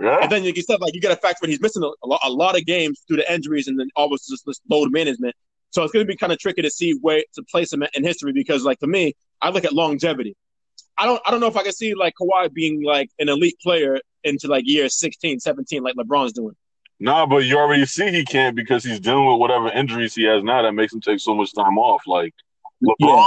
[0.00, 0.18] Yeah.
[0.22, 2.06] And then like you said, like you got a factor in he's missing a, a,
[2.06, 5.34] lot, a lot of games due to injuries and then almost just, just load management.
[5.70, 8.04] So it's going to be kind of tricky to see where to place him in
[8.04, 10.36] history because, like for me, I look at longevity.
[10.98, 13.58] I don't I don't know if I can see like Kawhi being like an elite
[13.62, 16.56] player into like year 16, 17, like LeBron's doing.
[16.98, 20.42] Nah, but you already see he can't because he's dealing with whatever injuries he has
[20.42, 22.02] now that makes him take so much time off.
[22.06, 22.32] Like
[22.82, 23.26] LeBron, yeah.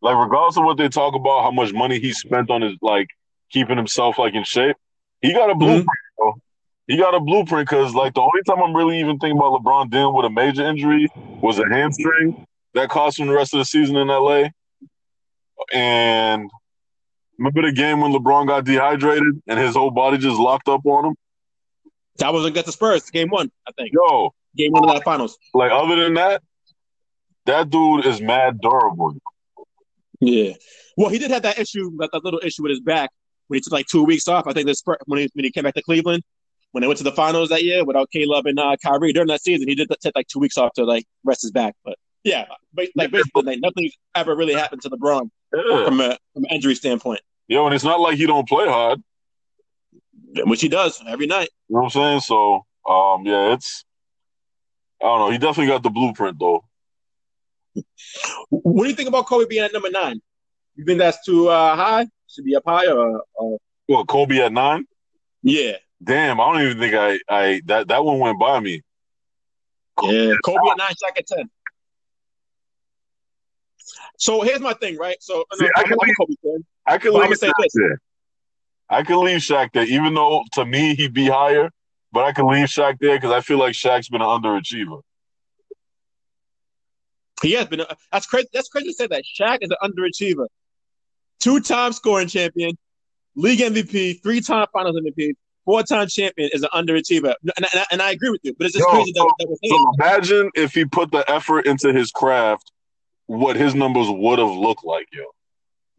[0.00, 3.08] like regardless of what they talk about, how much money he spent on his like
[3.50, 4.76] keeping himself like in shape,
[5.20, 5.86] he got a blueprint.
[5.86, 6.38] Mm-hmm.
[6.86, 9.90] He got a blueprint because, like, the only time I'm really even thinking about LeBron
[9.90, 11.06] dealing with a major injury
[11.40, 12.44] was a hamstring
[12.74, 14.48] that cost him the rest of the season in LA.
[15.72, 16.50] And
[17.38, 21.06] remember the game when LeBron got dehydrated and his whole body just locked up on
[21.06, 21.14] him?
[22.16, 23.92] That was against the Spurs, game one, I think.
[23.92, 25.38] Yo, game one of that finals.
[25.54, 26.42] Like, other than that,
[27.46, 29.14] that dude is mad durable.
[30.20, 30.54] Yeah.
[30.96, 33.10] Well, he did have that issue, that, that little issue with his back
[33.50, 34.46] when he took like two weeks off.
[34.46, 36.22] I think this when he when he came back to Cleveland
[36.72, 39.42] when they went to the finals that year without K-Love and uh, Kyrie during that
[39.42, 41.74] season, he did take like two weeks off to like rest his back.
[41.84, 45.84] But yeah, but, like basically like, nothing ever really happened to LeBron yeah.
[45.84, 47.20] from a from an injury standpoint.
[47.48, 49.02] Yo, and it's not like he don't play hard,
[50.44, 51.48] which he does every night.
[51.68, 52.20] You know what I'm saying?
[52.20, 53.84] So, um, yeah, it's
[55.02, 55.30] I don't know.
[55.30, 56.64] He definitely got the blueprint though.
[58.50, 60.20] What do you think about Kobe being at number nine?
[60.76, 62.06] You think that's too uh, high?
[62.30, 62.96] Should be up higher.
[62.96, 63.58] Or, or...
[63.88, 64.86] Well, Kobe at nine.
[65.42, 65.76] Yeah.
[66.02, 68.82] Damn, I don't even think I I that that one went by me.
[70.02, 71.50] Yeah, Kobe at nine, Shaq at ten.
[74.16, 75.16] So here's my thing, right?
[75.20, 78.00] So See, I, can leave, Kobe fan, I can leave Shaq there.
[78.88, 81.70] I can leave Shaq there, even though to me he'd be higher.
[82.12, 85.00] But I can leave Shaq there because I feel like Shaq's been an underachiever.
[87.42, 87.80] He has been.
[87.80, 88.48] Uh, a, that's crazy.
[88.52, 90.46] That's crazy to say that Shaq is an underachiever,
[91.40, 92.76] two-time scoring champion,
[93.34, 95.34] league MVP, three-time Finals MVP,
[95.64, 97.34] four-time champion is an underachiever.
[97.42, 99.58] And, and, and I agree with you, but it's just Yo, crazy that, that.
[99.64, 102.70] So imagine if he put the effort into his craft,
[103.26, 105.24] what his numbers would have looked like, yo.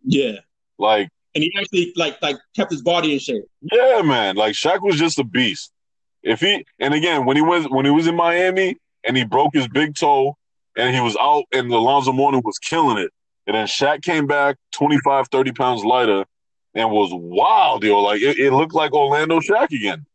[0.03, 0.39] Yeah.
[0.77, 1.09] Like.
[1.33, 3.43] And he actually like like kept his body in shape.
[3.61, 4.35] Yeah, man.
[4.35, 5.71] Like Shaq was just a beast.
[6.23, 8.75] If he and again when he was when he was in Miami
[9.05, 10.35] and he broke his big toe
[10.75, 13.11] and he was out and the Alonzo Mourning was killing it.
[13.47, 16.25] And then Shaq came back 25, 30 pounds lighter
[16.75, 18.01] and was wild, yo.
[18.01, 20.05] Like it, it looked like Orlando Shaq again.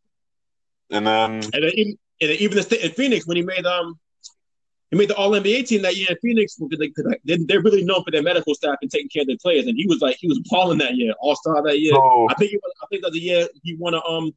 [0.90, 3.98] And then and then even, and even the in Phoenix when he made um
[4.90, 6.78] he made the All NBA team that year in Phoenix because
[7.24, 9.66] they, they're really known for their medical staff and taking care of their players.
[9.66, 11.92] And he was like he was balling that year, All Star that year.
[11.92, 14.32] So, I think was, I think that the year he won a um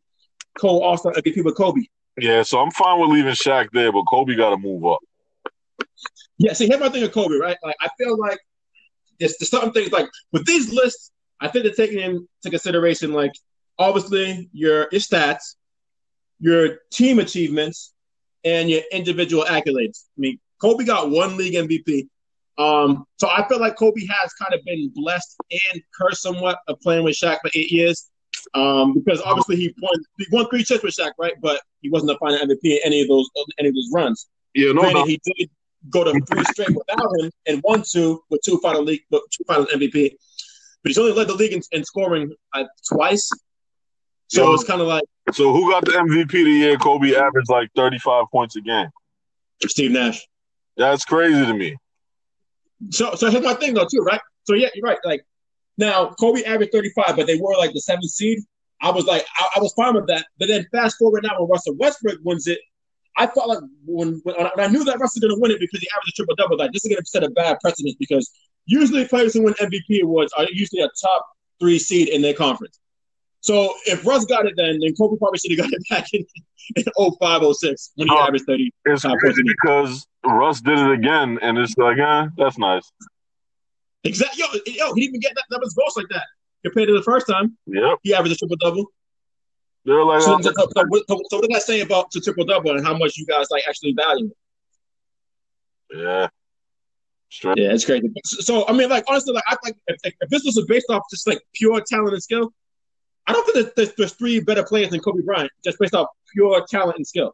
[0.58, 1.82] co All Star against people Kobe.
[2.18, 5.00] Yeah, so I'm fine with leaving Shaq there, but Kobe got to move up.
[6.38, 7.58] Yeah, see, here's my thing with Kobe, right?
[7.64, 8.40] Like, I feel like
[9.20, 13.32] there's, there's certain things like with these lists, I think they're taking into consideration like
[13.78, 15.56] obviously your your stats,
[16.40, 17.94] your team achievements,
[18.44, 20.06] and your individual accolades.
[20.18, 22.08] I mean, Kobe got one league MVP.
[22.58, 25.38] Um, so I feel like Kobe has kind of been blessed
[25.72, 28.10] and cursed somewhat of playing with Shaq for eight years.
[28.54, 31.34] Um, because obviously he won he won three chips with Shaq, right?
[31.42, 34.28] But he wasn't a final MVP in any of those any of those runs.
[34.54, 35.06] Yeah, no, Granted, no.
[35.06, 35.50] he did
[35.90, 39.44] go to three straight without him and won two with two final league, but two
[39.48, 40.12] final MVP.
[40.84, 43.30] But he's only led the league in, in scoring uh, twice.
[44.28, 45.04] So Yo, it's kind of like.
[45.34, 48.90] So who got the MVP the year Kobe averaged like 35 points a game?
[49.68, 50.26] Steve Nash.
[50.78, 51.76] That's crazy to me.
[52.92, 54.22] So so here's my thing though too, right?
[54.44, 54.98] So yeah, you're right.
[55.04, 55.26] Like
[55.78, 58.40] now Kobe averaged 35, but they were like the seventh seed.
[58.82, 60.26] I was like, I, I was fine with that.
[60.40, 62.60] But then fast forward now when Russell Westbrook wins it,
[63.20, 65.82] I felt like when, when, I, knew that Russell was going to win it because
[65.82, 68.32] he averaged a triple double, like this is going to set a bad precedent because
[68.66, 71.26] usually players who win MVP awards are usually a top
[71.60, 72.80] three seed in their conference.
[73.42, 76.26] So if Russ got it then, then Kobe probably should have got it back in,
[76.78, 76.86] in
[77.20, 78.72] 05, 06 when he oh, averaged 30.
[78.86, 82.90] It's crazy because Russ did it again, and it's like, eh, that's nice.
[84.06, 84.42] Exactly.
[84.42, 86.26] Yo, yo, he didn't even get that numbers close like that
[86.64, 87.58] compared to the first time.
[87.66, 88.86] Yeah, He averaged a triple double.
[89.90, 92.78] They're like, so, uh, so, so, so, what did I say about the triple double
[92.78, 94.30] and how much you guys like actually value
[95.92, 95.98] it?
[95.98, 96.28] Yeah.
[97.30, 97.58] Straight.
[97.58, 98.12] Yeah, it's crazy.
[98.24, 101.26] So I mean, like honestly, like I like if, if this was based off just
[101.26, 102.54] like pure talent and skill,
[103.26, 106.64] I don't think there's, there's, three better players than Kobe Bryant just based off pure
[106.70, 107.34] talent and skill.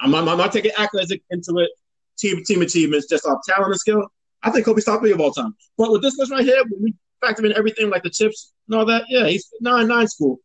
[0.00, 1.70] I'm, I'm, I'm not taking accolades into it,
[2.16, 4.08] team team achievements just off talent and skill.
[4.42, 5.54] I think Kobe's top three of all time.
[5.76, 8.78] But with this list right here, when we factor in everything like the chips and
[8.78, 10.40] all that, yeah, he's nine nine school.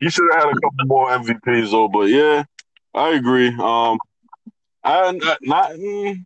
[0.00, 2.44] You should have had a couple more MVPs though, but yeah,
[2.94, 3.48] I agree.
[3.48, 3.98] Um,
[4.84, 5.12] I
[5.42, 5.72] not.
[5.72, 6.24] Mm,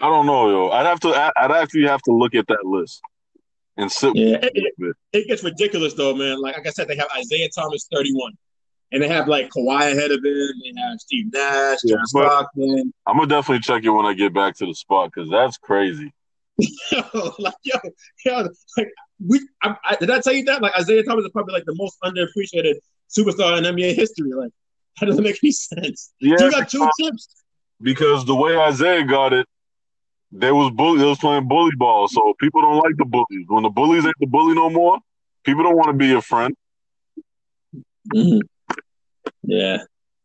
[0.00, 0.68] I don't know, yo.
[0.70, 1.32] I'd have to.
[1.36, 3.02] I'd actually have to look at that list
[3.76, 4.14] and sit.
[4.14, 6.40] Yeah, it, it, it, gets ridiculous though, man.
[6.40, 8.32] Like, like I said, they have Isiah Thomas thirty-one,
[8.92, 10.52] and they have like Kawhi ahead of him.
[10.62, 12.92] They have Steve Nash, yeah, John Stockton.
[13.06, 16.12] I'm gonna definitely check it when I get back to the spot because that's crazy.
[16.58, 17.78] yo, like yo,
[18.24, 18.88] yo, like
[19.24, 20.62] we I, I, did I tell you that?
[20.62, 22.74] Like Isiah Thomas is probably like the most underappreciated
[23.08, 24.32] superstar in NBA history.
[24.32, 24.52] Like
[25.00, 26.12] that doesn't make any sense.
[26.20, 27.28] Yeah, you got two chips.
[27.80, 29.46] Because the way Isiah got it,
[30.32, 30.98] they was bully.
[30.98, 33.46] They was playing bully ball, so people don't like the bullies.
[33.48, 34.98] When the bullies ain't the bully no more,
[35.44, 36.54] people don't want to be your friend.
[38.14, 38.38] Mm-hmm.
[39.42, 39.78] Yeah,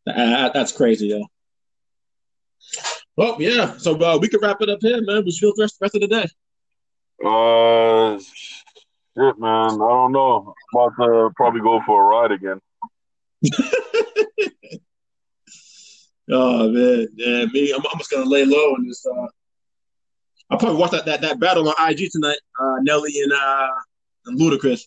[0.06, 1.26] that's crazy, yo.
[3.16, 3.78] Well, yeah.
[3.78, 5.24] So uh, we could wrap it up here, man.
[5.26, 6.28] We should the rest, rest of the day.
[7.24, 8.20] Uh,
[9.18, 9.72] Shit, man.
[9.72, 10.56] I don't know.
[10.74, 12.62] I'm about to probably go for a ride again.
[16.32, 17.74] oh man, yeah, me.
[17.74, 19.06] I'm, I'm, just gonna lay low and just.
[19.06, 19.28] Uh,
[20.50, 22.38] I'll probably watch that, that that battle on IG tonight.
[22.60, 23.68] Uh, Nelly and uh,
[24.28, 24.84] and Ludacris.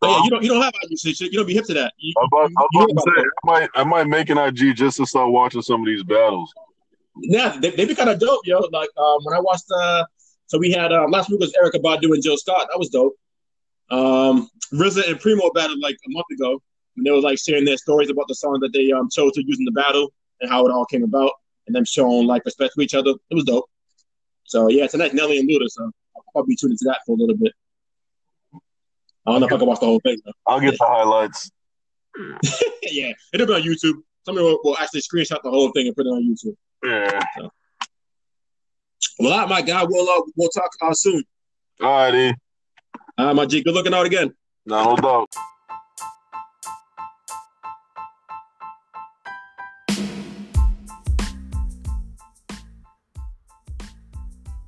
[0.00, 1.20] But yeah, you don't you don't have IG shit.
[1.20, 1.92] You don't be hip to that.
[1.98, 5.30] You, about, about to say, I might I might make an IG just to start
[5.30, 6.52] watching some of these battles.
[7.16, 8.60] Yeah, they, they be kind of dope, yo.
[8.72, 10.04] Like um, when I watched uh
[10.50, 12.66] so we had uh, last week was Erykah Badu and Jill Scott.
[12.72, 13.14] That was dope.
[13.88, 16.60] Um, RZA and Primo battled like a month ago,
[16.96, 19.44] and they were like sharing their stories about the song that they um, chose to
[19.46, 21.30] use in the battle and how it all came about,
[21.68, 23.10] and them showing like respect for each other.
[23.10, 23.70] It was dope.
[24.42, 25.68] So yeah, tonight Nelly and Luda.
[25.68, 25.84] So
[26.16, 27.52] I'll probably tune into that for a little bit.
[28.52, 30.18] I don't know if I can watch the whole thing.
[30.24, 30.32] Though.
[30.48, 31.48] I'll get the highlights.
[32.90, 34.02] yeah, it'll be on YouTube.
[34.26, 36.56] Somebody will, will, actually screenshot the whole thing and put it on YouTube.
[36.82, 37.20] Yeah.
[37.38, 37.50] So.
[39.20, 41.22] Well, all right, my guy, we'll uh, we'll talk uh, soon.
[41.82, 42.34] All righty.
[43.18, 43.62] All right, my G.
[43.62, 44.32] Good looking out again.
[44.64, 45.34] No, no doubt.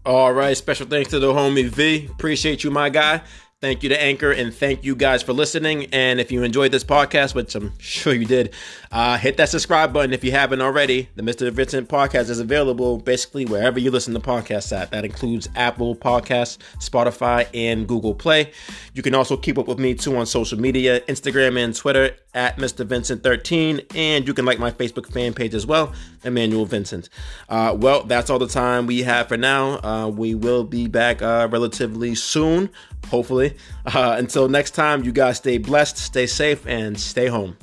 [0.05, 2.09] All right, special thanks to the homie V.
[2.11, 3.23] Appreciate you, my guy.
[3.63, 5.87] Thank you to Anchor and thank you guys for listening.
[5.93, 8.53] And if you enjoyed this podcast, which I'm sure you did,
[8.91, 11.11] uh, hit that subscribe button if you haven't already.
[11.15, 11.49] The Mr.
[11.53, 14.91] Vincent podcast is available basically wherever you listen to podcasts at.
[14.91, 18.51] That includes Apple Podcasts, Spotify, and Google Play.
[18.95, 22.57] You can also keep up with me too on social media, Instagram and Twitter at
[22.57, 22.85] Mr.
[22.85, 23.95] Vincent13.
[23.95, 25.93] And you can like my Facebook fan page as well,
[26.25, 27.09] Emmanuel Vincent.
[27.49, 29.79] Uh, well, that's all the time we have for now.
[29.83, 32.71] Uh, we will be back uh, relatively soon,
[33.09, 33.57] hopefully.
[33.87, 37.57] Uh, until next time, you guys stay blessed, stay safe, and stay home.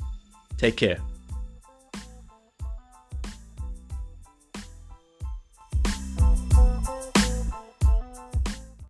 [0.56, 0.98] Take care.